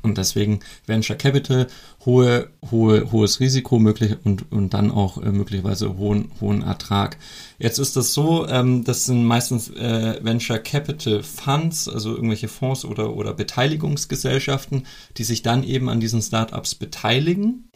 [0.02, 1.68] Und deswegen Venture Capital,
[2.06, 7.18] hohe, hohe, hohes Risiko möglich und, und dann auch äh, möglicherweise hohen, hohen Ertrag.
[7.58, 12.86] Jetzt ist das so, ähm, das sind meistens äh, Venture Capital Funds, also irgendwelche Fonds
[12.86, 14.86] oder, oder Beteiligungsgesellschaften,
[15.18, 17.70] die sich dann eben an diesen Startups beteiligen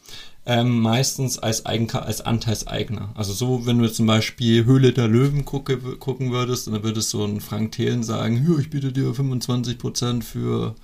[0.46, 3.10] ähm, meistens als, Eigenka als Anteilseigner.
[3.16, 7.24] Also so, wenn du zum Beispiel Höhle der Löwen gucke, gucken würdest, dann würde so
[7.24, 10.76] ein Frank Thelen sagen, ich biete dir 25% für,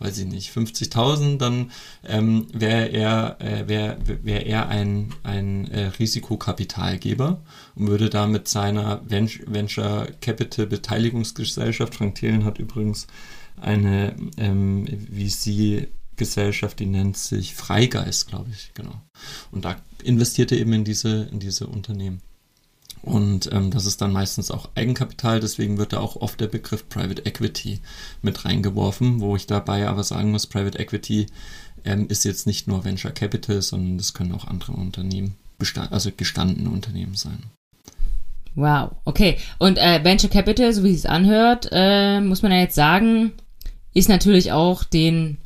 [0.00, 1.70] weiß ich nicht, 50.000, dann
[2.06, 7.40] ähm, wäre er, äh, wär, wär er ein, ein äh, Risikokapitalgeber
[7.74, 13.06] und würde da mit seiner Venture, Venture Capital Beteiligungsgesellschaft, Frank Thelen hat übrigens
[13.58, 19.00] eine ähm, VC Gesellschaft, die nennt sich Freigeist, glaube ich, genau.
[19.50, 22.20] Und da investiert er eben in diese, in diese Unternehmen.
[23.02, 26.88] Und ähm, das ist dann meistens auch Eigenkapital, deswegen wird da auch oft der Begriff
[26.88, 27.80] Private Equity
[28.20, 31.26] mit reingeworfen, wo ich dabei aber sagen muss, Private Equity
[31.84, 35.36] ähm, ist jetzt nicht nur Venture Capital, sondern das können auch andere Unternehmen,
[35.90, 37.44] also gestandene Unternehmen sein.
[38.56, 39.36] Wow, okay.
[39.58, 43.32] Und äh, Venture Capital, so wie es anhört, äh, muss man ja jetzt sagen,
[43.92, 45.36] ist natürlich auch den,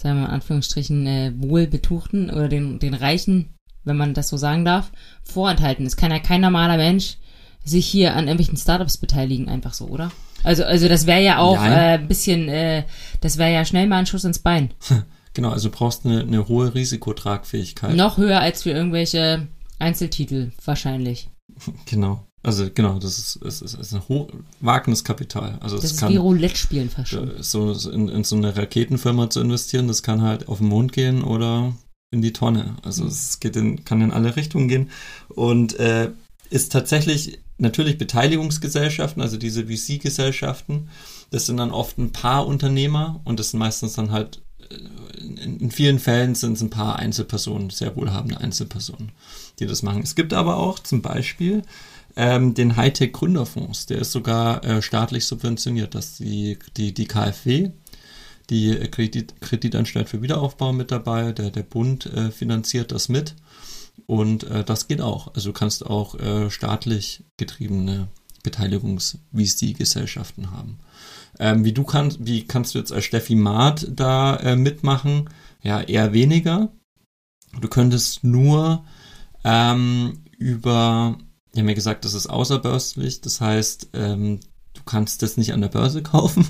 [0.00, 3.50] sagen wir mal in Anführungsstrichen, äh, wohlbetuchten oder den, den Reichen,
[3.84, 4.90] wenn man das so sagen darf,
[5.22, 5.84] vorenthalten.
[5.84, 7.18] Es kann ja kein normaler Mensch
[7.64, 10.10] sich hier an irgendwelchen Startups beteiligen, einfach so, oder?
[10.42, 11.72] Also, also das wäre ja auch Nein.
[11.72, 12.84] äh, ein bisschen, äh,
[13.20, 14.70] das wäre ja schnell mal ein Schuss ins Bein.
[15.32, 17.94] Genau, also du brauchst eine, eine hohe Risikotragfähigkeit.
[17.94, 19.46] Noch höher als für irgendwelche
[19.78, 21.30] Einzeltitel wahrscheinlich.
[21.86, 22.26] Genau.
[22.42, 24.28] Also genau, das ist, es ist, ist ein hoch,
[24.60, 25.58] Wagniskapital.
[25.60, 27.36] Also Das es ist kann wie Roulette spielen fast schon.
[27.36, 30.92] äh, so in, in so eine Raketenfirma zu investieren, das kann halt auf den Mond
[30.92, 31.74] gehen oder
[32.10, 32.76] in die Tonne.
[32.82, 34.90] Also es geht in, kann in alle Richtungen gehen
[35.28, 36.10] und äh,
[36.48, 40.88] ist tatsächlich natürlich Beteiligungsgesellschaften, also diese VC-Gesellschaften.
[41.30, 45.60] Das sind dann oft ein paar Unternehmer und das sind meistens dann halt äh, in,
[45.60, 49.12] in vielen Fällen sind es ein paar Einzelpersonen, sehr wohlhabende Einzelpersonen,
[49.58, 50.02] die das machen.
[50.02, 51.62] Es gibt aber auch zum Beispiel
[52.20, 57.70] ähm, den Hightech Gründerfonds, der ist sogar äh, staatlich subventioniert, dass die, die, die KfW,
[58.50, 63.36] die Kredit, Kreditanstalt für Wiederaufbau mit dabei, der, der Bund äh, finanziert das mit
[64.04, 65.34] und äh, das geht auch.
[65.34, 68.08] Also du kannst auch äh, staatlich getriebene
[68.42, 70.78] Beteiligungs-VC-Gesellschaften haben.
[71.38, 75.30] Ähm, wie du kannst, wie kannst du jetzt als Steffi Maat da äh, mitmachen?
[75.62, 76.70] Ja, eher weniger.
[77.58, 78.84] Du könntest nur
[79.42, 81.16] ähm, über,
[81.54, 84.40] die haben mir gesagt, das ist außerbörslich, das heißt, ähm,
[84.74, 86.46] du kannst das nicht an der Börse kaufen,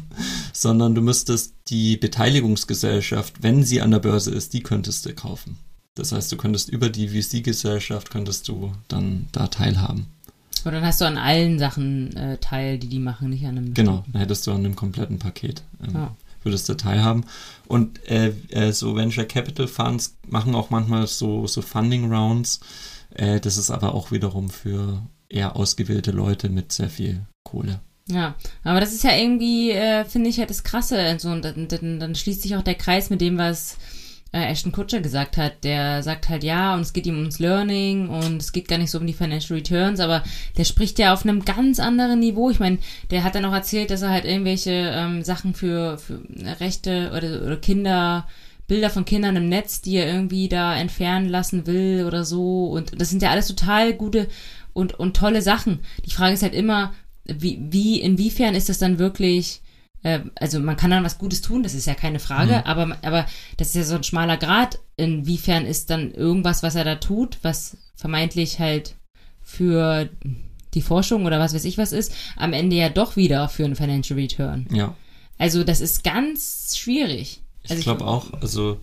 [0.53, 5.59] sondern du müsstest die Beteiligungsgesellschaft, wenn sie an der Börse ist, die könntest du kaufen.
[5.94, 10.07] Das heißt, du könntest über die VC-Gesellschaft könntest du dann da teilhaben.
[10.64, 13.74] Und dann hast du an allen Sachen äh, teil, die die machen, nicht an einem.
[13.74, 16.16] Genau, dann hättest du an einem kompletten Paket, ähm, Ja.
[16.42, 17.24] würdest du teilhaben.
[17.66, 22.61] Und äh, äh, so Venture Capital Funds machen auch manchmal so, so Funding Rounds.
[23.14, 27.80] Äh, das ist aber auch wiederum für eher ausgewählte Leute mit sehr viel Kohle.
[28.08, 28.34] Ja,
[28.64, 31.16] aber das ist ja irgendwie, äh, finde ich halt das Krasse.
[31.18, 33.78] So, und dann, dann, dann schließt sich auch der Kreis mit dem, was
[34.32, 35.64] äh, Ashton Kutcher gesagt hat.
[35.64, 38.90] Der sagt halt, ja, und es geht ihm ums Learning und es geht gar nicht
[38.90, 40.24] so um die Financial Returns, aber
[40.56, 42.50] der spricht ja auf einem ganz anderen Niveau.
[42.50, 42.78] Ich meine,
[43.11, 46.20] der hat dann auch erzählt, dass er halt irgendwelche ähm, Sachen für, für
[46.61, 48.26] Rechte oder, oder Kinder,
[48.70, 52.66] Bilder von Kindern im Netz, die er irgendwie da entfernen lassen will oder so.
[52.66, 54.28] Und das sind ja alles total gute
[54.72, 55.80] und, und tolle Sachen.
[56.06, 56.94] Die Frage ist halt immer,
[57.24, 59.60] wie, wie, inwiefern ist das dann wirklich,
[60.04, 62.62] äh, also man kann dann was Gutes tun, das ist ja keine Frage, Mhm.
[62.64, 64.78] aber, aber das ist ja so ein schmaler Grad.
[64.96, 68.94] Inwiefern ist dann irgendwas, was er da tut, was vermeintlich halt
[69.42, 70.08] für
[70.74, 73.74] die Forschung oder was weiß ich was ist, am Ende ja doch wieder für einen
[73.76, 74.68] Financial Return.
[74.72, 74.94] Ja,
[75.38, 77.42] Also das ist ganz schwierig.
[77.62, 78.32] Ich Also glaube auch.
[78.40, 78.78] Also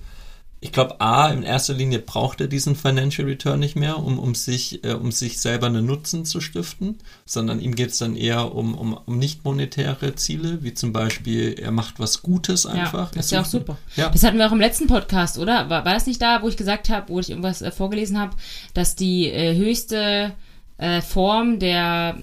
[0.59, 4.33] ich glaube, A, in erster Linie braucht er diesen Financial Return nicht mehr, um, um,
[4.33, 8.55] sich, äh, um sich selber einen Nutzen zu stiften, sondern ihm geht es dann eher
[8.55, 13.09] um, um, um nicht monetäre Ziele, wie zum Beispiel, er macht was Gutes einfach.
[13.09, 13.77] Ja, das ist ja auch Er super.
[13.95, 14.09] Ja.
[14.09, 15.69] Das hatten wir auch im letzten Podcast, oder?
[15.69, 18.35] War, war das nicht da, wo ich gesagt habe, wo ich irgendwas äh, vorgelesen habe,
[18.73, 20.33] dass die äh, höchste
[20.79, 22.17] äh, Form der,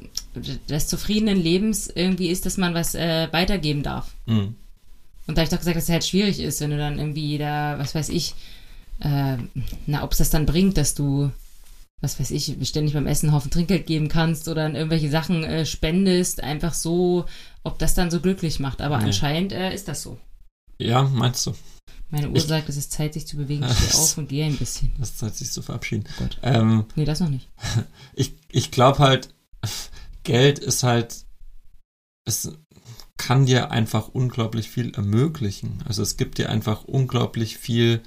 [0.68, 4.12] des zufriedenen Lebens irgendwie ist, dass man was äh, weitergeben darf?
[4.26, 4.56] Mhm.
[5.26, 7.38] Und da habe ich doch gesagt, dass es halt schwierig ist, wenn du dann irgendwie
[7.38, 8.34] da, was weiß ich,
[9.00, 9.36] äh,
[9.86, 11.30] na, ob es das dann bringt, dass du,
[12.00, 15.42] was weiß ich, ständig beim Essen einen Haufen Trinkgeld geben kannst oder an irgendwelche Sachen
[15.44, 17.24] äh, spendest, einfach so,
[17.62, 18.82] ob das dann so glücklich macht.
[18.82, 19.04] Aber Nee.
[19.06, 20.18] anscheinend äh, ist das so.
[20.78, 21.54] Ja, meinst du?
[22.10, 23.64] Meine Uhr Ich- sagt, es ist Zeit, sich zu bewegen.
[23.68, 24.92] Ich stehe auf und gehe ein bisschen.
[24.98, 26.04] Das ist Zeit, sich zu verabschieden.
[26.18, 26.38] Gut.
[26.42, 27.48] Ähm, Nee, das noch nicht.
[28.14, 29.34] ich ich glaube halt,
[30.22, 31.24] Geld ist halt,
[32.26, 32.52] es
[33.16, 35.82] kann dir einfach unglaublich viel ermöglichen.
[35.86, 38.02] Also es gibt dir einfach unglaublich viel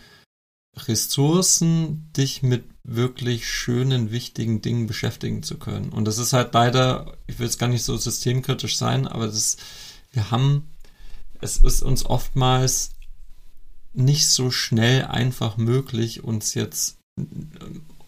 [0.76, 5.90] Ressourcen, dich mit wirklich schönen, wichtigen Dingen beschäftigen zu können.
[5.90, 9.58] Und das ist halt leider, ich will jetzt gar nicht so systemkritisch sein, aber das,
[10.12, 10.70] wir haben,
[11.42, 12.92] es ist uns oftmals
[13.94, 16.98] nicht so schnell einfach möglich, uns jetzt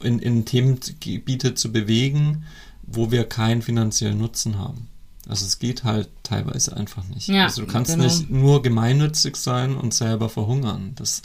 [0.02, 2.46] in, in Themengebiete zu bewegen,
[2.84, 4.88] wo wir keinen finanziellen Nutzen haben.
[5.30, 7.28] Also es geht halt teilweise einfach nicht.
[7.28, 8.04] Ja, also du kannst genau.
[8.04, 10.94] nicht nur gemeinnützig sein und selber verhungern.
[10.96, 11.22] Das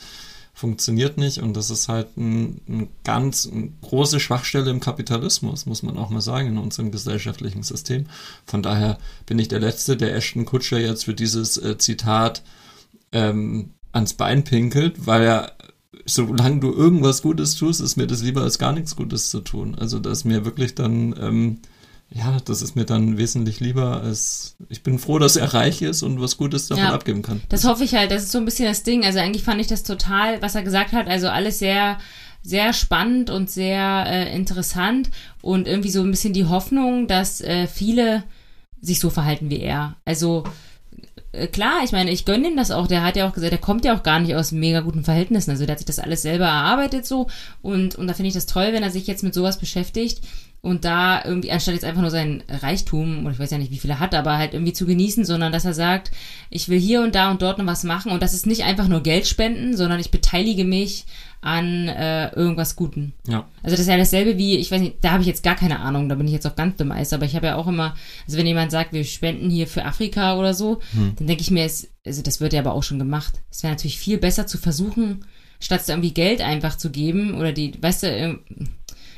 [0.53, 5.83] funktioniert nicht und das ist halt ein, ein ganz eine große Schwachstelle im Kapitalismus, muss
[5.83, 8.07] man auch mal sagen, in unserem gesellschaftlichen System.
[8.47, 12.43] Von daher bin ich der Letzte, der Ashton Kutscher jetzt für dieses äh, Zitat
[13.11, 15.53] ähm, ans Bein pinkelt, weil er
[16.07, 19.75] solange du irgendwas Gutes tust, ist mir das lieber als gar nichts Gutes zu tun.
[19.75, 21.59] Also das ist mir wirklich dann, ähm,
[22.17, 26.03] ja, das ist mir dann wesentlich lieber als, ich bin froh, dass er reich ist
[26.05, 26.95] und was Gutes davon Ja.
[26.95, 27.43] abgeben kann.
[27.49, 28.13] Das hoffe ich halt.
[28.13, 29.05] Das ist so ein bisschen das Ding.
[29.05, 31.99] Also eigentlich fand ich das total, was er gesagt hat, also alles sehr,
[32.43, 35.11] sehr spannend und sehr äh, interessant
[35.43, 38.23] und irgendwie so ein bisschen die Hoffnung, dass äh, viele
[38.81, 39.97] sich so verhalten wie er.
[40.05, 40.45] Also
[41.33, 42.87] äh, klar, ich meine, ich gönne ihm das auch.
[42.87, 45.51] Der hat ja auch gesagt, der kommt ja auch gar nicht aus mega guten Verhältnissen.
[45.51, 47.27] Also der hat sich das alles selber erarbeitet so
[47.61, 50.21] und und da finde ich das toll, wenn er sich jetzt mit sowas beschäftigt.
[50.65, 53.79] Und da irgendwie, anstatt jetzt einfach nur seinen Reichtum, oder ich weiß ja nicht, wie
[53.79, 56.11] viel er hat, aber halt irgendwie zu genießen, sondern dass er sagt,
[56.49, 58.89] ich will hier und da und dort noch was machen und das ist nicht einfach
[58.89, 61.05] nur Geld spenden, sondern ich beteilige mich
[61.43, 63.13] an äh, irgendwas Guten.
[63.29, 63.47] Ja.
[63.63, 65.81] Also das ist ja dasselbe wie, ich weiß nicht, da habe ich jetzt gar keine
[65.81, 67.95] Ahnung, da bin ich jetzt auf ganz dünn Eis, aber ich habe ja auch immer,
[68.27, 71.13] also wenn jemand sagt, wir spenden hier für Afrika oder so, hm.
[71.17, 73.35] dann denke ich mir, es, also das wird ja aber auch schon gemacht.
[73.51, 75.27] Es wäre natürlich viel besser zu versuchen,
[75.61, 78.39] statt irgendwie Geld einfach zu geben oder die, weißt du,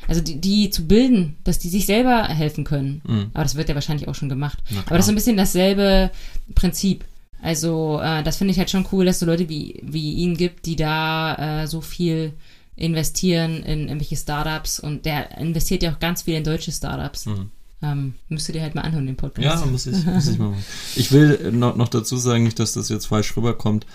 [0.09, 3.03] also die, die zu bilden, dass die sich selber helfen können.
[3.07, 3.31] Mhm.
[3.35, 4.59] Aber das wird ja wahrscheinlich auch schon gemacht.
[4.87, 6.11] Aber das ist so ein bisschen dasselbe
[6.55, 7.05] Prinzip.
[7.43, 10.37] Also äh, das finde ich halt schon cool, dass es so Leute wie, wie ihn
[10.37, 12.33] gibt, die da äh, so viel
[12.77, 17.27] investieren in irgendwelche Startups und der investiert ja auch ganz viel in deutsche Startups.
[17.27, 17.51] Mhm.
[17.83, 19.65] Ähm, müsst ihr dir halt mal anhören, den Podcast.
[19.65, 20.65] Ja, muss ich, muss ich mal machen.
[20.97, 23.87] Ich will noch, noch dazu sagen, nicht, dass das jetzt falsch rüberkommt.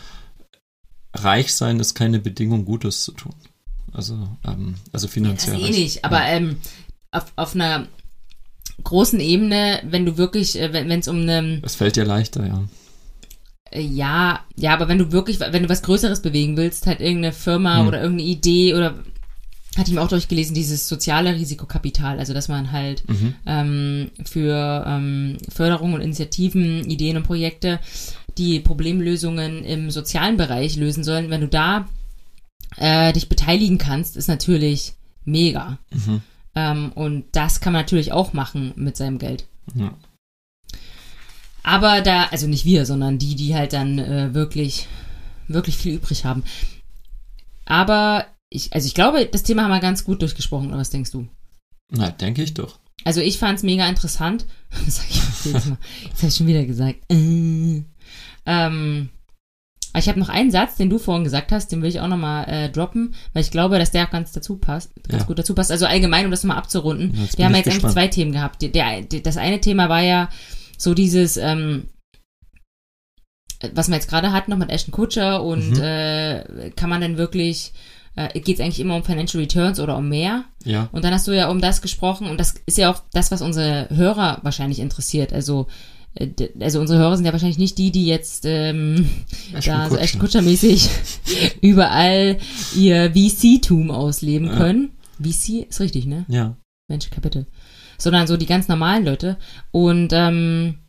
[1.14, 3.34] Reich sein ist keine Bedingung, Gutes zu tun.
[3.94, 5.60] Also, ähm, also finanziell.
[5.60, 6.58] Ja, das eh nicht, aber ähm,
[7.12, 7.88] auf, auf einer
[8.84, 11.62] großen Ebene, wenn du wirklich, äh, wenn es um eine.
[11.64, 12.64] Es fällt dir leichter, ja.
[13.72, 17.34] Äh, ja, ja, aber wenn du wirklich, wenn du was Größeres bewegen willst, halt irgendeine
[17.34, 17.88] Firma hm.
[17.88, 18.96] oder irgendeine Idee oder
[19.78, 23.36] hatte ich mir auch durchgelesen, dieses soziale Risikokapital, also dass man halt mhm.
[23.46, 27.80] ähm, für ähm, Förderung und Initiativen, Ideen und Projekte
[28.38, 31.30] die Problemlösungen im sozialen Bereich lösen sollen.
[31.30, 31.88] Wenn du da
[32.78, 34.94] äh, dich beteiligen kannst, ist natürlich
[35.26, 35.78] mega.
[35.92, 36.22] Mhm.
[36.56, 39.46] Ähm, und das kann man natürlich auch machen mit seinem Geld.
[39.76, 39.94] Ja.
[41.64, 44.88] Aber da, also nicht wir, sondern die, die halt dann äh, wirklich,
[45.48, 46.44] wirklich viel übrig haben.
[47.66, 51.12] Aber ich, also ich glaube, das Thema haben wir ganz gut durchgesprochen, oder was denkst
[51.12, 51.28] du?
[51.90, 52.80] Na, denke ich doch.
[53.04, 54.46] Also ich fand es mega interessant.
[54.86, 55.18] Das sag ich
[55.54, 55.78] jetzt mal.
[56.04, 57.00] Jetzt habe ich schon wieder gesagt.
[57.12, 57.84] Äh,
[58.46, 59.10] ähm,
[60.00, 62.48] ich habe noch einen Satz, den du vorhin gesagt hast, den will ich auch nochmal
[62.48, 65.28] äh, droppen, weil ich glaube, dass der auch ganz dazu passt, ganz ja.
[65.28, 65.72] gut dazu passt.
[65.72, 67.14] Also allgemein, um das nochmal abzurunden.
[67.16, 67.84] Jetzt wir haben jetzt gespannt.
[67.84, 68.62] eigentlich zwei Themen gehabt.
[68.62, 70.30] Der, der, das eine Thema war ja
[70.78, 71.90] so dieses, ähm,
[73.74, 75.82] was wir jetzt gerade hatten, noch mit Ashton Kutcher und mhm.
[75.82, 77.74] äh, kann man denn wirklich,
[78.16, 80.46] äh, geht es eigentlich immer um Financial Returns oder um mehr?
[80.64, 80.90] Ja.
[80.92, 83.42] Und dann hast du ja um das gesprochen und das ist ja auch das, was
[83.42, 85.34] unsere Hörer wahrscheinlich interessiert.
[85.34, 85.68] Also
[86.60, 89.10] also unsere Hörer sind ja wahrscheinlich nicht die, die jetzt ähm,
[89.66, 90.90] da so Ashton Kutscher-mäßig
[91.62, 92.38] überall
[92.76, 94.58] ihr VC-Tum ausleben ja.
[94.58, 94.92] können.
[95.22, 96.26] VC ist richtig, ne?
[96.28, 96.58] Ja.
[96.90, 97.46] Mensch, Kapitel.
[97.98, 99.38] Sondern so die ganz normalen Leute.
[99.72, 100.80] Und ähm,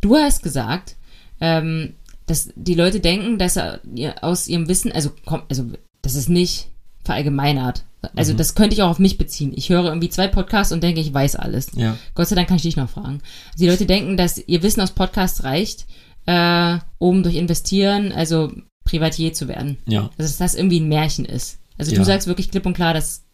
[0.00, 0.96] du hast gesagt,
[1.40, 1.94] ähm,
[2.26, 3.80] dass die Leute denken, dass er
[4.22, 5.66] aus ihrem Wissen, also kommt, also
[6.02, 6.68] das ist nicht
[7.02, 7.84] verallgemeinert.
[8.14, 8.36] Also mhm.
[8.38, 9.52] das könnte ich auch auf mich beziehen.
[9.54, 11.68] Ich höre irgendwie zwei Podcasts und denke, ich weiß alles.
[11.74, 11.96] Ja.
[12.14, 13.20] Gott sei Dank kann ich dich noch fragen.
[13.52, 15.86] Also die Leute denken, dass ihr Wissen aus Podcasts reicht,
[16.26, 18.52] äh, um durch Investieren, also
[18.84, 19.78] Privatier zu werden.
[19.86, 20.10] Ja.
[20.18, 21.58] Also dass das irgendwie ein Märchen ist.
[21.78, 21.98] Also ja.
[21.98, 23.24] du sagst wirklich klipp und klar, das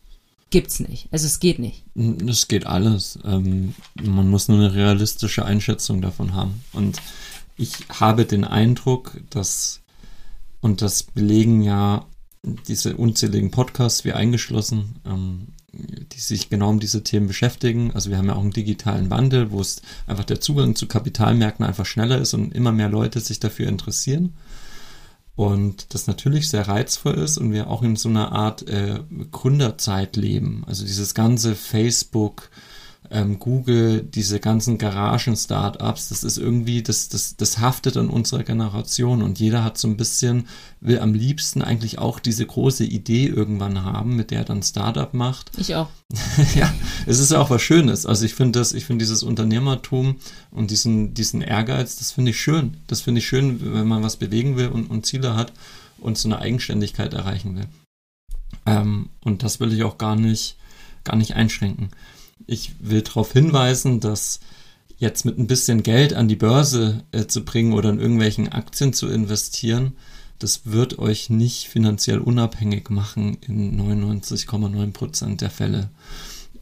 [0.51, 1.09] gibt's nicht.
[1.11, 1.85] Also es geht nicht.
[2.27, 3.19] Es geht alles.
[3.25, 6.63] Ähm, man muss nur eine realistische Einschätzung davon haben.
[6.73, 6.99] Und
[7.57, 9.81] ich habe den Eindruck, dass,
[10.61, 12.07] und das belegen ja
[12.43, 17.93] diese unzähligen Podcasts, wie eingeschlossen, ähm, die sich genau um diese Themen beschäftigen.
[17.93, 21.65] Also wir haben ja auch einen digitalen Wandel, wo es einfach der Zugang zu Kapitalmärkten
[21.65, 24.35] einfach schneller ist und immer mehr Leute sich dafür interessieren.
[25.37, 30.17] Und das natürlich sehr reizvoll ist und wir auch in so einer Art äh, Gründerzeit
[30.17, 30.65] leben.
[30.67, 32.51] Also dieses ganze Facebook,
[33.13, 39.23] ähm, Google, diese ganzen Garagen-Startups, das ist irgendwie, das, das, das haftet an unserer Generation
[39.23, 40.47] und jeder hat so ein bisschen,
[40.81, 45.13] will am liebsten eigentlich auch diese große Idee irgendwann haben, mit der er dann Startup
[45.13, 45.51] macht.
[45.59, 45.89] Ich auch.
[46.55, 46.73] ja,
[47.07, 48.07] es ist ja auch was Schönes.
[48.07, 50.17] Also ich finde das, ich finde dieses Unternehmertum
[50.53, 52.77] und diesen, diesen Ehrgeiz, das finde ich schön.
[52.87, 55.53] Das finde ich schön, wenn man was bewegen will und, und Ziele hat
[55.99, 57.67] und so eine Eigenständigkeit erreichen will.
[58.67, 60.57] Ähm, und das will ich auch gar nicht,
[61.03, 61.91] gar nicht einschränken.
[62.47, 64.41] Ich will darauf hinweisen, dass
[64.99, 68.93] jetzt mit ein bisschen Geld an die Börse äh, zu bringen oder in irgendwelchen Aktien
[68.93, 69.95] zu investieren,
[70.39, 75.91] das wird euch nicht finanziell unabhängig machen in 99,9 Prozent der Fälle.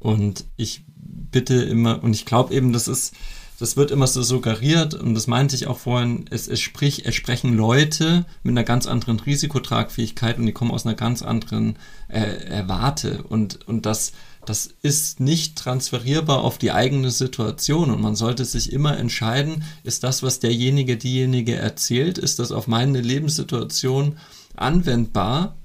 [0.01, 3.14] Und ich bitte immer, und ich glaube eben, das ist,
[3.59, 7.14] das wird immer so suggeriert, und das meinte ich auch vorhin, es, es, sprich, es
[7.14, 11.76] sprechen Leute mit einer ganz anderen Risikotragfähigkeit und die kommen aus einer ganz anderen
[12.09, 13.22] äh, Warte.
[13.24, 14.12] Und, und das,
[14.49, 20.05] das ist nicht transferierbar auf die eigene Situation und man sollte sich immer entscheiden, ist
[20.05, 24.18] das, was derjenige, diejenige erzählt, ist das auf meine Lebenssituation
[24.57, 25.57] anwendbar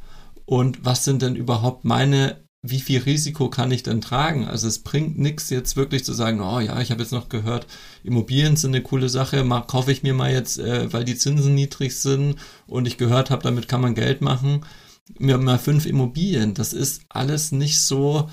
[0.45, 4.45] und was sind denn überhaupt meine wie viel Risiko kann ich denn tragen?
[4.45, 7.67] Also es bringt nichts jetzt wirklich zu sagen, oh ja, ich habe jetzt noch gehört,
[8.05, 11.55] Immobilien sind eine coole Sache, mal, kaufe ich mir mal jetzt, äh, weil die Zinsen
[11.55, 14.65] niedrig sind und ich gehört habe, damit kann man Geld machen,
[15.19, 16.53] mir mal fünf Immobilien.
[16.53, 18.29] Das ist alles nicht so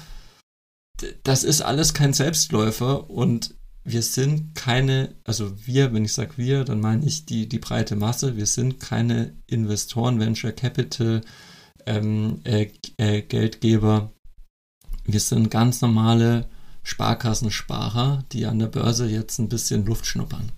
[1.22, 6.64] das ist alles kein Selbstläufer und wir sind keine, also wir, wenn ich sage wir,
[6.64, 11.22] dann meine ich die, die breite Masse, wir sind keine Investoren, Venture Capital,
[11.86, 14.12] ähm, äh, äh, Geldgeber.
[15.05, 16.46] Wir sind ganz normale
[16.82, 20.53] Sparkassensparer, die an der Börse jetzt ein bisschen Luft schnuppern.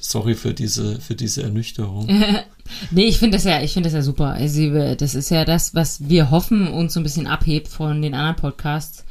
[0.00, 2.06] Sorry für diese, für diese Ernüchterung.
[2.90, 4.32] nee, ich finde das ja, ich finde das ja super.
[4.32, 8.14] Also, das ist ja das, was wir hoffen und so ein bisschen abhebt von den
[8.14, 9.04] anderen Podcasts.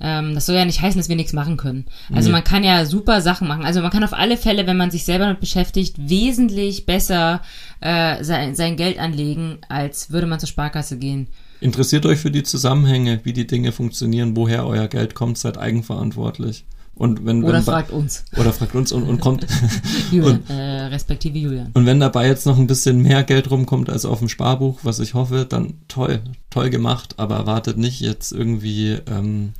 [0.00, 1.86] Ähm, das soll ja nicht heißen, dass wir nichts machen können.
[2.12, 2.32] Also nee.
[2.32, 3.64] man kann ja super Sachen machen.
[3.64, 7.42] Also man kann auf alle Fälle, wenn man sich selber damit beschäftigt, wesentlich besser
[7.80, 11.28] äh, sein, sein Geld anlegen, als würde man zur Sparkasse gehen.
[11.60, 16.64] Interessiert euch für die Zusammenhänge, wie die Dinge funktionieren, woher euer Geld kommt, seid eigenverantwortlich.
[16.94, 18.24] Und wenn, oder wenn fragt uns.
[18.36, 19.46] Oder fragt uns und, und kommt.
[20.10, 21.70] Julian, und, äh, respektive Julian.
[21.74, 24.98] Und wenn dabei jetzt noch ein bisschen mehr Geld rumkommt als auf dem Sparbuch, was
[24.98, 26.20] ich hoffe, dann toll,
[26.50, 28.98] toll gemacht, aber erwartet nicht jetzt irgendwie.
[29.08, 29.52] Ähm,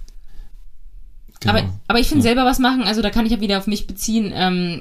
[1.41, 1.59] genau.
[1.59, 2.31] aber, aber ich finde ja.
[2.31, 4.33] selber was machen, also da kann ich ja wieder auf mich beziehen.
[4.35, 4.81] Ähm,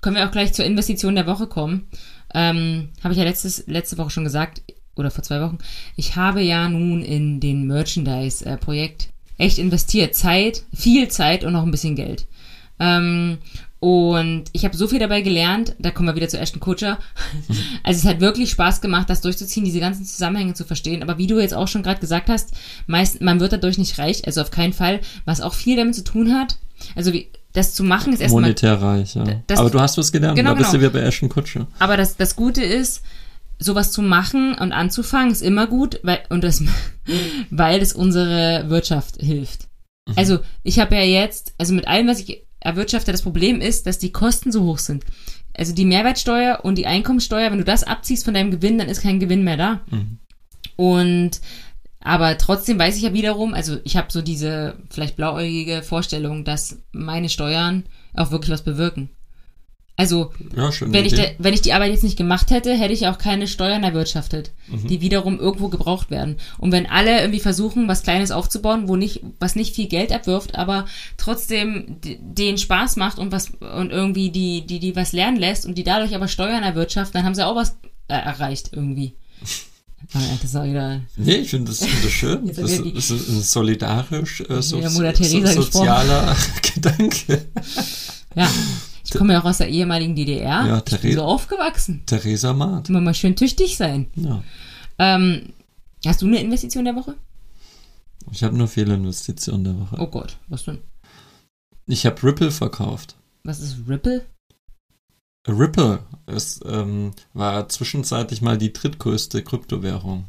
[0.00, 1.88] können wir auch gleich zur Investition der Woche kommen.
[2.34, 4.62] Ähm, Habe ich ja letztes, letzte Woche schon gesagt,
[4.96, 5.58] oder vor zwei Wochen.
[5.96, 10.14] Ich habe ja nun in den Merchandise-Projekt echt investiert.
[10.14, 12.26] Zeit, viel Zeit und noch ein bisschen Geld.
[12.80, 13.38] Ähm,
[13.80, 16.98] und ich habe so viel dabei gelernt, da kommen wir wieder zu Ashton Kutcher.
[17.84, 21.02] Also es hat wirklich Spaß gemacht, das durchzuziehen, diese ganzen Zusammenhänge zu verstehen.
[21.02, 22.52] Aber wie du jetzt auch schon gerade gesagt hast,
[22.86, 26.04] meist, man wird dadurch nicht reich, also auf keinen Fall, was auch viel damit zu
[26.04, 26.58] tun hat.
[26.94, 28.42] Also wie, das zu machen ist erstmal.
[28.42, 29.24] Monetär reich, ja.
[29.46, 30.82] Das, Aber du hast was gelernt, genau, da bist genau.
[30.82, 31.66] du wieder bei Ashton Kutscher.
[31.78, 33.02] Aber das, das Gute ist,
[33.58, 36.62] sowas zu machen und anzufangen ist immer gut, weil und das
[37.50, 39.68] weil es unsere Wirtschaft hilft.
[40.06, 40.14] Mhm.
[40.16, 43.98] Also, ich habe ja jetzt, also mit allem, was ich erwirtschafte, das Problem ist, dass
[43.98, 45.04] die Kosten so hoch sind.
[45.54, 49.02] Also die Mehrwertsteuer und die Einkommensteuer, wenn du das abziehst von deinem Gewinn, dann ist
[49.02, 49.80] kein Gewinn mehr da.
[49.90, 50.18] Mhm.
[50.76, 51.40] Und
[52.00, 56.78] aber trotzdem weiß ich ja wiederum, also ich habe so diese vielleicht blauäugige Vorstellung, dass
[56.92, 57.84] meine Steuern
[58.14, 59.10] auch wirklich was bewirken.
[59.98, 63.08] Also, ja, wenn, ich de, wenn ich die Arbeit jetzt nicht gemacht hätte, hätte ich
[63.08, 64.86] auch keine Steuern erwirtschaftet, mhm.
[64.86, 66.36] die wiederum irgendwo gebraucht werden.
[66.56, 70.54] Und wenn alle irgendwie versuchen, was Kleines aufzubauen, wo nicht, was nicht viel Geld abwirft,
[70.54, 70.86] aber
[71.16, 75.76] trotzdem denen Spaß macht und was und irgendwie die, die, die was lernen lässt und
[75.76, 77.76] die dadurch aber Steuern erwirtschaften, dann haben sie auch was
[78.06, 79.14] äh, erreicht irgendwie.
[80.14, 82.46] Ah, das auch wieder nee, ich finde das, find das schön.
[82.46, 87.46] das ist, ist ein solidarisch, äh, so, so, sozialer Gedanke.
[88.36, 88.48] Ja,
[89.08, 90.66] ich komme ja auch aus der ehemaligen DDR.
[90.66, 92.02] Ja, ich bin so aufgewachsen.
[92.04, 92.90] Theresa Maat.
[92.90, 94.08] Immer mal schön tüchtig sein.
[94.16, 94.42] Ja.
[94.98, 95.54] Ähm,
[96.04, 97.14] hast du eine Investition der Woche?
[98.30, 99.96] Ich habe nur Fehlinvestitionen der Woche.
[99.98, 100.78] Oh Gott, was denn?
[101.86, 103.16] Ich habe Ripple verkauft.
[103.44, 104.26] Was ist Ripple?
[105.48, 110.26] Ripple ist, ähm, war zwischenzeitlich mal die drittgrößte Kryptowährung.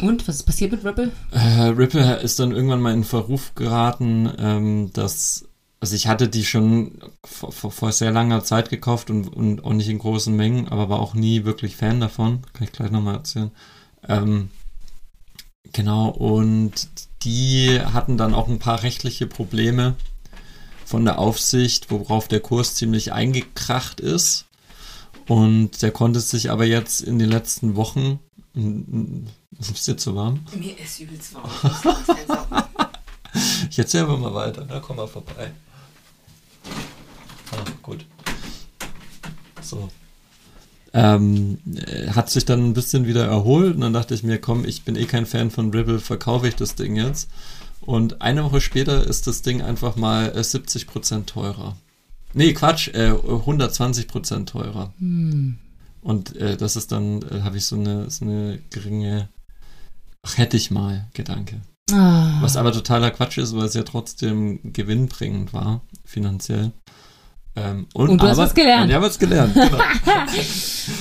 [0.00, 1.12] Und was ist passiert mit Ripple?
[1.30, 5.46] Äh, Ripple ist dann irgendwann mal in Verruf geraten, ähm, dass
[5.84, 9.90] also ich hatte die schon vor, vor, sehr langer Zeit gekauft und, und auch nicht
[9.90, 12.40] in großen Mengen, aber war auch nie wirklich Fan davon.
[12.54, 13.50] Kann ich gleich nochmal erzählen.
[14.08, 14.48] Ähm,
[15.74, 16.88] genau, und
[17.22, 19.94] die hatten dann auch ein paar rechtliche Probleme
[20.86, 24.46] von der Aufsicht, worauf der Kurs ziemlich eingekracht ist.
[25.28, 28.20] Und der konnte sich aber jetzt in den letzten Wochen.
[29.60, 30.46] Ist jetzt so warm?
[30.58, 31.50] Mir ist übelst warm.
[33.68, 35.52] ich erzähle mal weiter, da komm mal vorbei.
[37.52, 38.06] Ah, gut.
[39.60, 39.88] So.
[40.92, 41.58] Ähm,
[42.14, 44.94] hat sich dann ein bisschen wieder erholt und dann dachte ich mir, komm, ich bin
[44.94, 47.28] eh kein Fan von Ribble, verkaufe ich das Ding jetzt.
[47.80, 51.76] Und eine Woche später ist das Ding einfach mal 70% äh, teurer.
[52.32, 54.92] Nee, Quatsch, äh, 120% teurer.
[54.98, 55.58] Hm.
[56.00, 59.28] Und äh, das ist dann, äh, habe ich so eine, so eine geringe,
[60.22, 61.60] ach, hätte ich mal Gedanke.
[61.92, 62.38] Ah.
[62.40, 66.72] Was aber totaler Quatsch ist, weil es ja trotzdem gewinnbringend war, finanziell.
[67.56, 68.90] Ähm, und, und, du aber, hast was gelernt.
[68.90, 69.78] Ja, was gelernt, genau.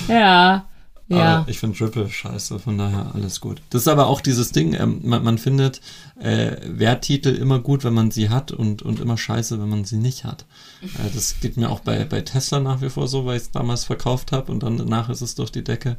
[0.08, 0.66] ja.
[1.10, 1.40] Ja.
[1.40, 3.62] Aber ich finde Triple scheiße, von daher alles gut.
[3.70, 5.82] Das ist aber auch dieses Ding, ähm, man, man, findet
[6.20, 9.98] äh, Werttitel immer gut, wenn man sie hat und, und immer scheiße, wenn man sie
[9.98, 10.46] nicht hat.
[10.82, 13.52] Äh, das geht mir auch bei, bei Tesla nach wie vor so, weil ich es
[13.52, 15.98] damals verkauft habe und dann danach ist es durch die Decke.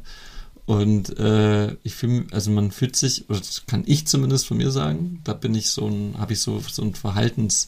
[0.65, 4.71] Und äh, ich fühle, also man fühlt sich, oder das kann ich zumindest von mir
[4.71, 7.67] sagen, da bin ich so ein, habe ich so, so ein Verhaltens-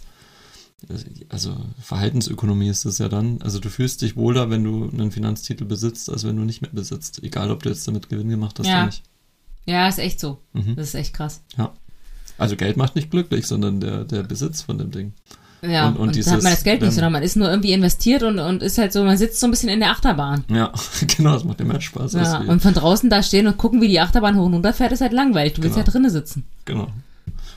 [1.30, 3.42] also Verhaltensökonomie ist das ja dann.
[3.42, 6.72] Also du fühlst dich wohler, wenn du einen Finanztitel besitzt, als wenn du nicht mehr
[6.72, 7.24] besitzt.
[7.24, 8.78] Egal, ob du jetzt damit Gewinn gemacht hast ja.
[8.78, 9.04] oder nicht.
[9.66, 10.38] Ja, ist echt so.
[10.54, 10.76] Mhm.
[10.76, 11.42] Das ist echt krass.
[11.58, 11.74] Ja.
[12.38, 15.14] Also Geld macht nicht glücklich, sondern der, der Besitz von dem Ding.
[15.62, 17.72] Ja, und, und, und dieses, hat man das Geld nicht, sondern man ist nur irgendwie
[17.74, 20.44] investiert und, und ist halt so, man sitzt so ein bisschen in der Achterbahn.
[20.50, 20.72] Ja,
[21.18, 22.14] genau, das macht immer Spaß.
[22.14, 24.92] Ja, und von draußen da stehen und gucken, wie die Achterbahn hoch und runter fährt,
[24.92, 25.54] ist halt langweilig.
[25.54, 25.86] Du willst genau.
[25.88, 26.44] ja drinnen sitzen.
[26.66, 26.88] Genau.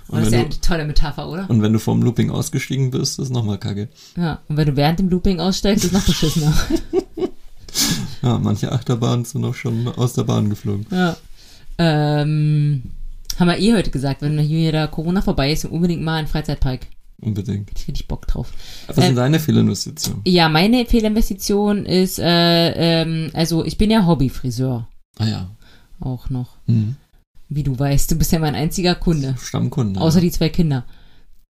[0.08, 1.48] Und das ist ja du- eine tolle Metapher, oder?
[1.48, 3.88] Und wenn du vom Looping ausgestiegen bist, ist nochmal kacke.
[4.16, 4.40] Ja.
[4.48, 6.52] Und wenn du während dem Looping aussteigst, ist noch beschissener.
[8.22, 10.86] Ja, manche Achterbahnen sind auch schon aus der Bahn geflogen.
[10.90, 11.16] ja.
[11.78, 12.82] Ähm,
[13.38, 16.80] haben wir eh heute gesagt, wenn hier wieder Corona vorbei ist, unbedingt mal einen Freizeitpark.
[17.22, 17.68] Unbedingt.
[17.70, 18.52] Hätte ich richtig Bock drauf.
[18.86, 20.22] Was Äh, sind deine Fehlinvestitionen?
[20.26, 24.88] Ja, meine Fehlinvestition ist, äh, ähm, also ich bin ja Hobbyfriseur.
[25.18, 25.50] Ah ja.
[26.00, 26.56] Auch noch.
[26.66, 26.96] Mhm.
[27.48, 29.34] Wie du weißt, du bist ja mein einziger Kunde.
[29.40, 30.00] Stammkunde.
[30.00, 30.84] Außer die zwei Kinder.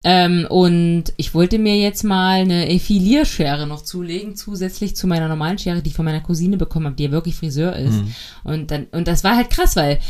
[0.03, 5.59] Ähm, und ich wollte mir jetzt mal eine Effilierschere noch zulegen, zusätzlich zu meiner normalen
[5.59, 7.97] Schere, die ich von meiner Cousine bekommen habe, die ja wirklich Friseur ist.
[7.97, 8.15] Mhm.
[8.45, 10.01] Und dann, und das war halt krass, weil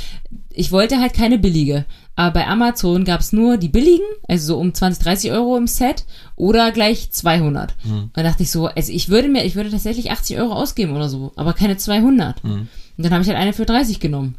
[0.52, 1.86] ich wollte halt keine billige.
[2.14, 6.04] Aber bei Amazon gab's nur die billigen, also so um 20, 30 Euro im Set
[6.36, 7.74] oder gleich 200.
[7.82, 7.92] Mhm.
[7.92, 10.94] Und da dachte ich so, also ich würde mir, ich würde tatsächlich 80 Euro ausgeben
[10.94, 12.44] oder so, aber keine 200.
[12.44, 12.50] Mhm.
[12.50, 14.36] Und dann habe ich halt eine für 30 genommen.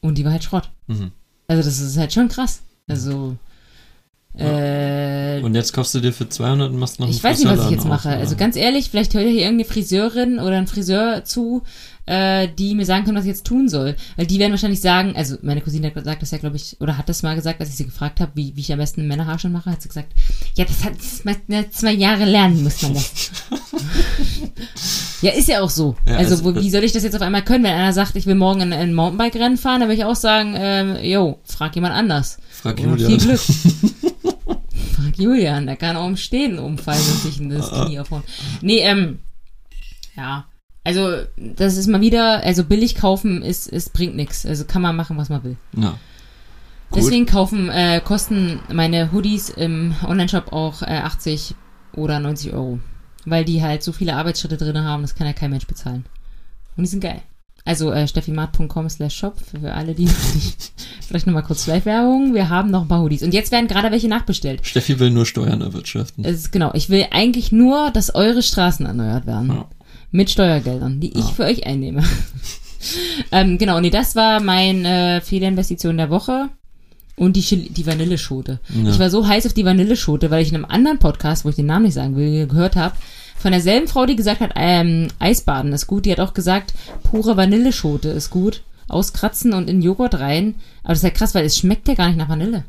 [0.00, 0.70] Und die war halt Schrott.
[0.88, 1.12] Mhm.
[1.46, 2.62] Also das ist halt schon krass.
[2.88, 3.36] Also,
[4.38, 7.50] äh, Und jetzt kaufst du dir für 200 und machst noch einen ich weiß nicht,
[7.50, 8.08] was ich jetzt mache.
[8.10, 11.62] auf, Also ganz ehrlich, vielleicht hört hier irgendeine Friseurin oder ein Friseur zu,
[12.06, 13.96] äh, die mir sagen können, was ich jetzt tun soll.
[14.16, 16.96] Weil die werden wahrscheinlich sagen, also meine Cousine hat gesagt das ja, glaube ich, oder
[16.96, 19.52] hat das mal gesagt, als ich sie gefragt habe, wie, wie ich am besten Männerhaarschnitt
[19.52, 20.12] mache, hat sie gesagt,
[20.56, 23.30] ja, das hat das zwei Jahre lernen, muss man das.
[25.22, 25.96] ja, ist ja auch so.
[26.06, 28.16] Ja, also, also, wo, wie soll ich das jetzt auf einmal können, wenn einer sagt,
[28.16, 31.74] ich will morgen ein, ein Mountainbike-Rennen fahren, dann würde ich auch sagen, ähm, yo, frag
[31.74, 32.38] jemand anders.
[32.50, 33.08] Frag Und Julian.
[33.08, 33.40] Viel Glück.
[35.20, 38.22] Julian, der kann auch im Stehen umfallen und sich in das Knie aufhauen.
[38.60, 39.18] Nee, ähm,
[40.16, 40.46] ja.
[40.82, 44.46] Also, das ist mal wieder, also billig kaufen ist, ist bringt nichts.
[44.46, 45.56] Also kann man machen, was man will.
[45.76, 45.98] Ja.
[46.90, 47.02] Gut.
[47.02, 51.54] Deswegen kaufen, äh, kosten meine Hoodies im Onlineshop auch äh, 80
[51.92, 52.80] oder 90 Euro.
[53.26, 56.06] Weil die halt so viele Arbeitsschritte drin haben, das kann ja kein Mensch bezahlen.
[56.76, 57.22] Und die sind geil.
[57.64, 60.08] Also äh, steffimart.com slash shop für alle, die.
[61.06, 62.34] Vielleicht nochmal kurz Live-Werbung.
[62.34, 63.22] Wir haben noch ein paar Hoodies.
[63.22, 64.66] Und jetzt werden gerade welche nachbestellt.
[64.66, 66.24] Steffi will nur Steuern erwirtschaften.
[66.24, 66.70] Es ist genau.
[66.74, 69.48] Ich will eigentlich nur, dass eure Straßen erneuert werden.
[69.50, 69.66] Ja.
[70.10, 71.30] Mit Steuergeldern, die ich Ja.
[71.30, 72.02] für euch einnehme.
[73.32, 76.48] ähm, genau, nee, das war meine äh, Fehlerinvestition der Woche.
[77.16, 78.60] Und die, Chili- die Vanilleschote.
[78.82, 78.90] Ja.
[78.90, 81.56] Ich war so heiß auf die Vanilleschote, weil ich in einem anderen Podcast, wo ich
[81.56, 82.94] den Namen nicht sagen will, gehört habe,
[83.40, 87.36] von derselben Frau, die gesagt hat, ähm, Eisbaden ist gut, die hat auch gesagt, pure
[87.36, 88.62] Vanilleschote ist gut.
[88.88, 90.56] Auskratzen und in Joghurt rein.
[90.82, 92.64] Aber das ist ja krass, weil es schmeckt ja gar nicht nach Vanille.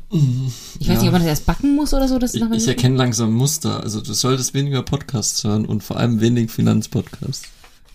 [0.78, 0.94] Ich weiß.
[0.94, 0.94] Ja.
[0.94, 2.96] nicht, ob man das erst backen muss oder so, dass es Ich, nach ich erkenne
[2.96, 3.82] langsam Muster.
[3.82, 7.48] Also du solltest weniger Podcasts hören und vor allem wenig Finanzpodcasts.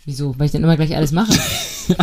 [0.06, 0.36] Wieso?
[0.38, 1.32] Weil ich dann immer gleich alles mache.
[1.88, 1.96] ja,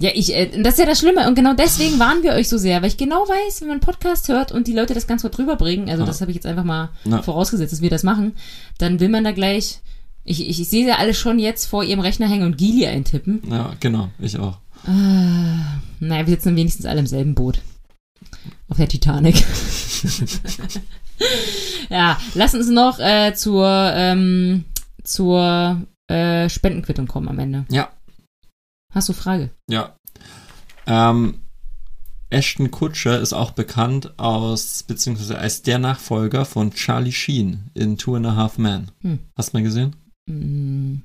[0.00, 1.26] ich, äh, das ist ja das Schlimme.
[1.28, 3.80] Und genau deswegen warnen wir euch so sehr, weil ich genau weiß, wenn man einen
[3.80, 6.06] Podcast hört und die Leute das ganz kurz rüberbringen, also Ja.
[6.06, 7.22] das habe ich jetzt einfach mal Ja.
[7.22, 8.34] vorausgesetzt, dass wir das machen,
[8.78, 9.80] dann will man da gleich,
[10.24, 13.42] ich, ich, ich sehe ja alle schon jetzt vor ihrem Rechner hängen und Gili eintippen.
[13.50, 14.08] Ja, genau.
[14.18, 14.58] Ich auch.
[14.86, 17.60] Naja, wir sitzen wenigstens alle im selben Boot.
[18.68, 19.36] Auf der Titanic.
[21.90, 24.64] ja, lass uns noch äh, zur, ähm,
[25.02, 27.64] zur äh, Spendenquittung kommen am Ende.
[27.70, 27.88] Ja.
[28.94, 29.50] Hast du Frage?
[29.68, 29.96] Ja.
[30.86, 31.40] Ähm,
[32.30, 38.16] Ashton Kutcher ist auch bekannt aus, beziehungsweise als der Nachfolger von Charlie Sheen in Two
[38.16, 38.90] and a Half Men.
[39.02, 39.18] Hm.
[39.36, 39.96] Hast du mal gesehen?
[40.28, 41.02] Hm,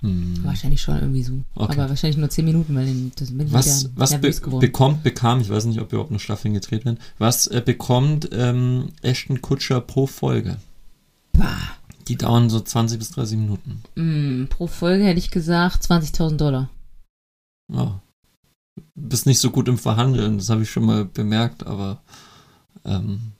[0.00, 0.40] Hm.
[0.44, 1.32] wahrscheinlich schon irgendwie so.
[1.54, 1.72] Okay.
[1.72, 4.60] Aber wahrscheinlich nur 10 Minuten, weil den, das bin ich Was, was be geworden.
[4.60, 8.88] bekommt, bekam, ich weiß nicht, ob überhaupt noch Staffeln gedreht werden, was äh, bekommt ähm,
[9.02, 10.56] Ashton Kutcher pro Folge?
[11.32, 11.56] Bah.
[12.08, 13.82] Die dauern so 20 bis 30 Minuten.
[13.96, 16.68] Hm, pro Folge hätte ich gesagt 20.000 Dollar.
[17.72, 18.00] Ja.
[18.94, 22.02] Bist nicht so gut im Verhandeln, das habe ich schon mal bemerkt, aber
[22.84, 23.32] ähm,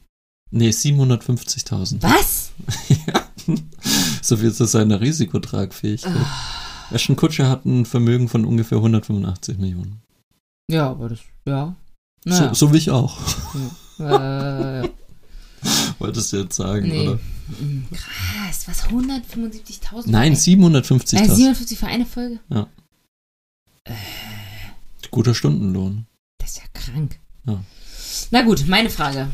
[0.50, 2.02] nee, 750.000.
[2.02, 2.52] Was?
[3.06, 3.22] ja.
[4.22, 6.26] So viel zu seiner Risikotragfähigkeit.
[6.90, 10.00] Ashton Kutcher hat ein Vermögen von ungefähr 185 Millionen.
[10.70, 11.76] Ja, aber das, ja.
[12.24, 12.48] Naja.
[12.54, 13.18] So, so wie ich auch.
[14.00, 14.88] äh, ja.
[15.98, 17.08] Wolltest du jetzt sagen, Nee.
[17.08, 17.18] oder?
[17.58, 18.84] Hm, Krass, was?
[18.88, 20.04] 175.000?
[20.06, 21.34] Nein, Äh, 750.000.
[21.34, 22.40] 57 für eine Folge?
[25.10, 26.06] Guter Stundenlohn.
[26.38, 27.18] Das ist ja krank.
[27.46, 27.60] Ja.
[28.30, 29.28] Na gut, meine Frage.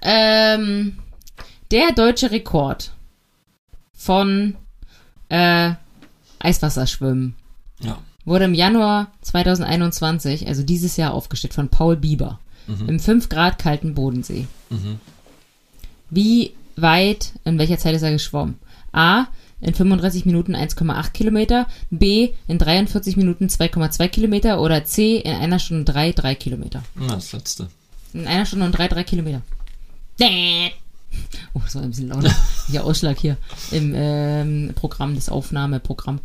[0.00, 0.98] Ähm,
[1.70, 2.92] der deutsche Rekord
[3.94, 4.56] von
[5.28, 5.72] äh,
[6.40, 7.34] Eiswasserschwimmen
[7.80, 7.98] Ja.
[8.24, 12.88] wurde im Januar 2021, also dieses Jahr, aufgestellt von Paul Bieber Mhm.
[12.88, 14.46] im 5 Grad kalten Bodensee.
[14.70, 15.00] Mhm.
[16.10, 18.58] Wie weit, in welcher Zeit ist er geschwommen?
[18.92, 19.26] A.
[19.62, 21.66] In 35 Minuten 1,8 Kilometer.
[21.90, 22.30] B.
[22.48, 24.60] In 43 Minuten 2,2 Kilometer.
[24.60, 25.16] Oder C.
[25.18, 26.82] In einer Stunde 3, 3 Kilometer.
[26.94, 27.68] Na, das letzte.
[28.12, 29.42] In einer Stunde und 3, 3 Kilometer.
[31.54, 32.34] Oh, das war ein bisschen lauter.
[32.70, 33.36] Hier Ausschlag hier
[33.70, 36.20] im ähm, Programm, das Aufnahmeprogramm.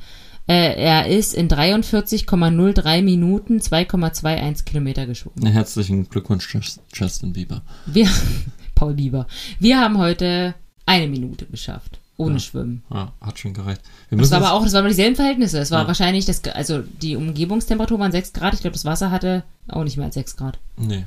[0.48, 5.40] Äh, er ist in 43,03 Minuten 2,21 Kilometer geschwommen.
[5.42, 7.64] Na, herzlichen Glückwunsch, Just- Justin Bieber.
[7.86, 8.10] Wir,
[8.76, 9.28] Paul Bieber.
[9.60, 12.00] Wir haben heute eine Minute geschafft.
[12.18, 12.40] Ohne Ja.
[12.40, 12.84] Schwimmen.
[12.92, 13.82] Ja, hat schon gereicht.
[14.10, 15.60] Wir Das war aber auch, das waren aber dieselben Verhältnisse.
[15.60, 15.88] Es war Ja.
[15.88, 18.54] wahrscheinlich, das, also die Umgebungstemperatur waren 6 Grad.
[18.56, 20.58] Ich glaube, das Wasser hatte auch nicht mehr als 6 Grad.
[20.78, 21.06] Nee,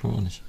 [0.00, 0.42] glaube auch nicht.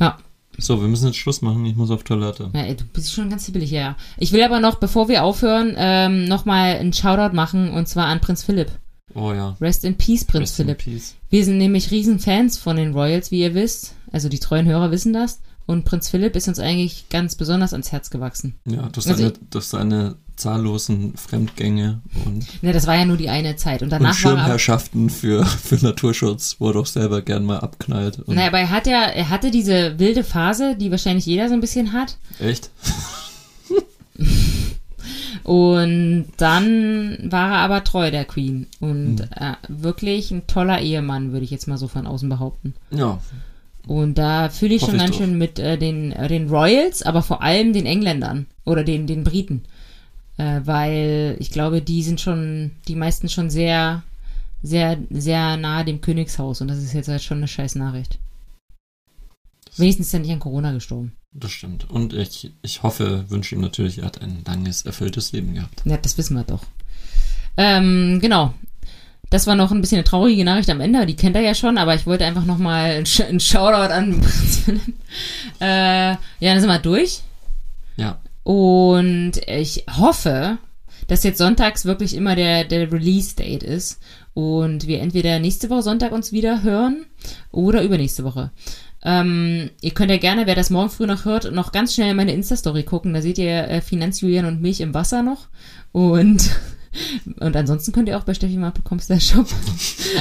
[0.00, 0.18] Ja.
[0.58, 1.64] So, wir müssen jetzt Schluss machen.
[1.66, 2.50] Ich muss auf Toilette.
[2.54, 3.94] Ja, ey, du bist schon ganz hibbelig, ja.
[4.16, 8.20] Ich will aber noch, bevor wir aufhören, ähm, nochmal einen Shoutout machen und zwar an
[8.20, 8.70] Prinz Philipp.
[9.14, 9.56] Oh ja.
[9.60, 10.78] Rest in Peace, Prinz Rest in Philipp.
[10.78, 11.14] Peace.
[11.30, 13.94] Wir sind nämlich Riesenfans von den Royals, wie ihr wisst.
[14.12, 15.40] Also die treuen Hörer wissen das.
[15.66, 18.54] Und Prinz Philipp ist uns eigentlich ganz besonders ans Herz gewachsen.
[18.66, 23.30] Ja, durch Also seine, durch seine zahllosen Fremdgänge und, Ja, das war ja nur die
[23.30, 23.80] eine Zeit.
[23.82, 24.14] Und und danach er.
[24.14, 28.20] Schirmherrschaften für, für Naturschutz, wo er doch selber gern mal abknallt.
[28.20, 31.54] Und Naja, aber er hat ja, er hatte diese wilde Phase, die wahrscheinlich jeder so
[31.54, 32.16] ein bisschen hat.
[32.38, 32.70] Echt?
[35.42, 38.66] Und dann war er aber treu der Queen.
[38.80, 39.28] Und Hm.
[39.34, 42.74] äh, wirklich ein toller Ehemann, würde ich jetzt mal so von außen behaupten.
[42.90, 43.18] Ja,
[43.86, 45.24] Und da fühle ich Hoffe schon ich ganz doch.
[45.24, 49.22] schön mit äh, den, äh, den Royals, aber vor allem den Engländern oder den, den
[49.24, 49.62] Briten.
[50.38, 54.02] Äh, weil ich glaube, die sind schon, die meisten schon sehr,
[54.62, 56.60] sehr, sehr nahe dem Königshaus.
[56.60, 58.18] Und das ist jetzt halt schon eine scheiß Nachricht.
[59.76, 61.12] Wenigstens ist er nicht an Corona gestorben.
[61.32, 61.88] das stimmt.
[61.90, 65.82] Und ich, ich hoffe, wünsche ihm natürlich, er hat ein langes, erfülltes Leben gehabt.
[65.84, 66.64] Ja, das wissen wir doch.
[67.56, 68.52] Ähm, genau.
[69.30, 71.78] Das war noch ein bisschen eine traurige Nachricht am Ende, die kennt er ja schon,
[71.78, 74.24] aber ich wollte einfach nochmal einen Sh- einen Shoutout an.
[75.60, 77.20] Äh, ja, dann sind wir durch.
[77.96, 80.58] Ja, Und ich hoffe,
[81.08, 84.00] dass jetzt sonntags wirklich immer der, der Release-Date ist
[84.34, 87.06] und wir entweder nächste Woche Sonntag uns wieder hören
[87.52, 88.50] oder übernächste Woche.
[89.02, 92.32] Ähm, ihr könnt ja gerne, wer das morgen früh noch hört, noch ganz schnell meine
[92.34, 93.14] Insta-Story gucken.
[93.14, 95.46] Da seht ihr äh, Finanzjulian und mich im Wasser noch.
[95.92, 96.50] Und,
[97.40, 99.46] und ansonsten könnt ihr auch bei steffimark.com slash shop.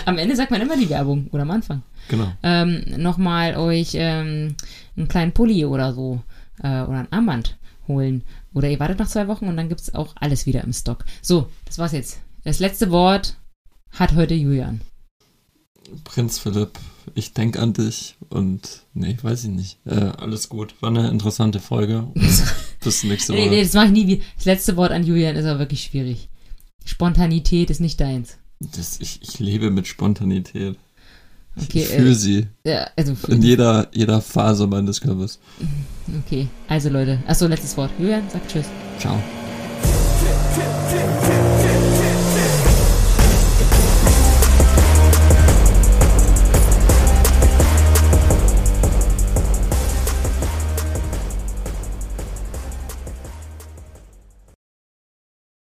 [0.05, 2.31] Am Ende sagt man immer die Werbung oder am Anfang genau.
[2.43, 4.55] ähm, nochmal euch ähm,
[4.97, 6.21] einen kleinen Pulli oder so
[6.59, 7.57] äh, oder ein Armband
[7.87, 8.23] holen.
[8.53, 11.05] Oder ihr wartet noch zwei Wochen und dann gibt's auch alles wieder im Stock.
[11.21, 12.19] So, das war's jetzt.
[12.43, 13.35] Das letzte Wort
[13.91, 14.81] hat heute Julian.
[16.03, 16.79] Prinz Philipp,
[17.13, 19.77] ich denke an dich und nee, weiß ich nicht.
[19.85, 20.73] Äh, alles gut.
[20.81, 22.07] War eine interessante Folge.
[22.83, 23.49] Bis nächste Nee, Woche.
[23.49, 24.23] nee, das mache ich nie wieder.
[24.35, 26.29] Das letzte Wort an Julian ist aber wirklich schwierig.
[26.85, 28.37] Spontanität ist nicht deins.
[28.59, 30.77] Das, ich, ich lebe mit Spontanität.
[31.57, 35.39] Okay, ich fühle äh, sie Ja, also, in jeder, jeder Phase meines Körpers.
[36.25, 36.47] okay.
[36.67, 37.91] Also Leute, achso, letztes Wort.
[37.97, 38.65] Julian, sagt Tschüss.
[38.99, 39.21] Ciao.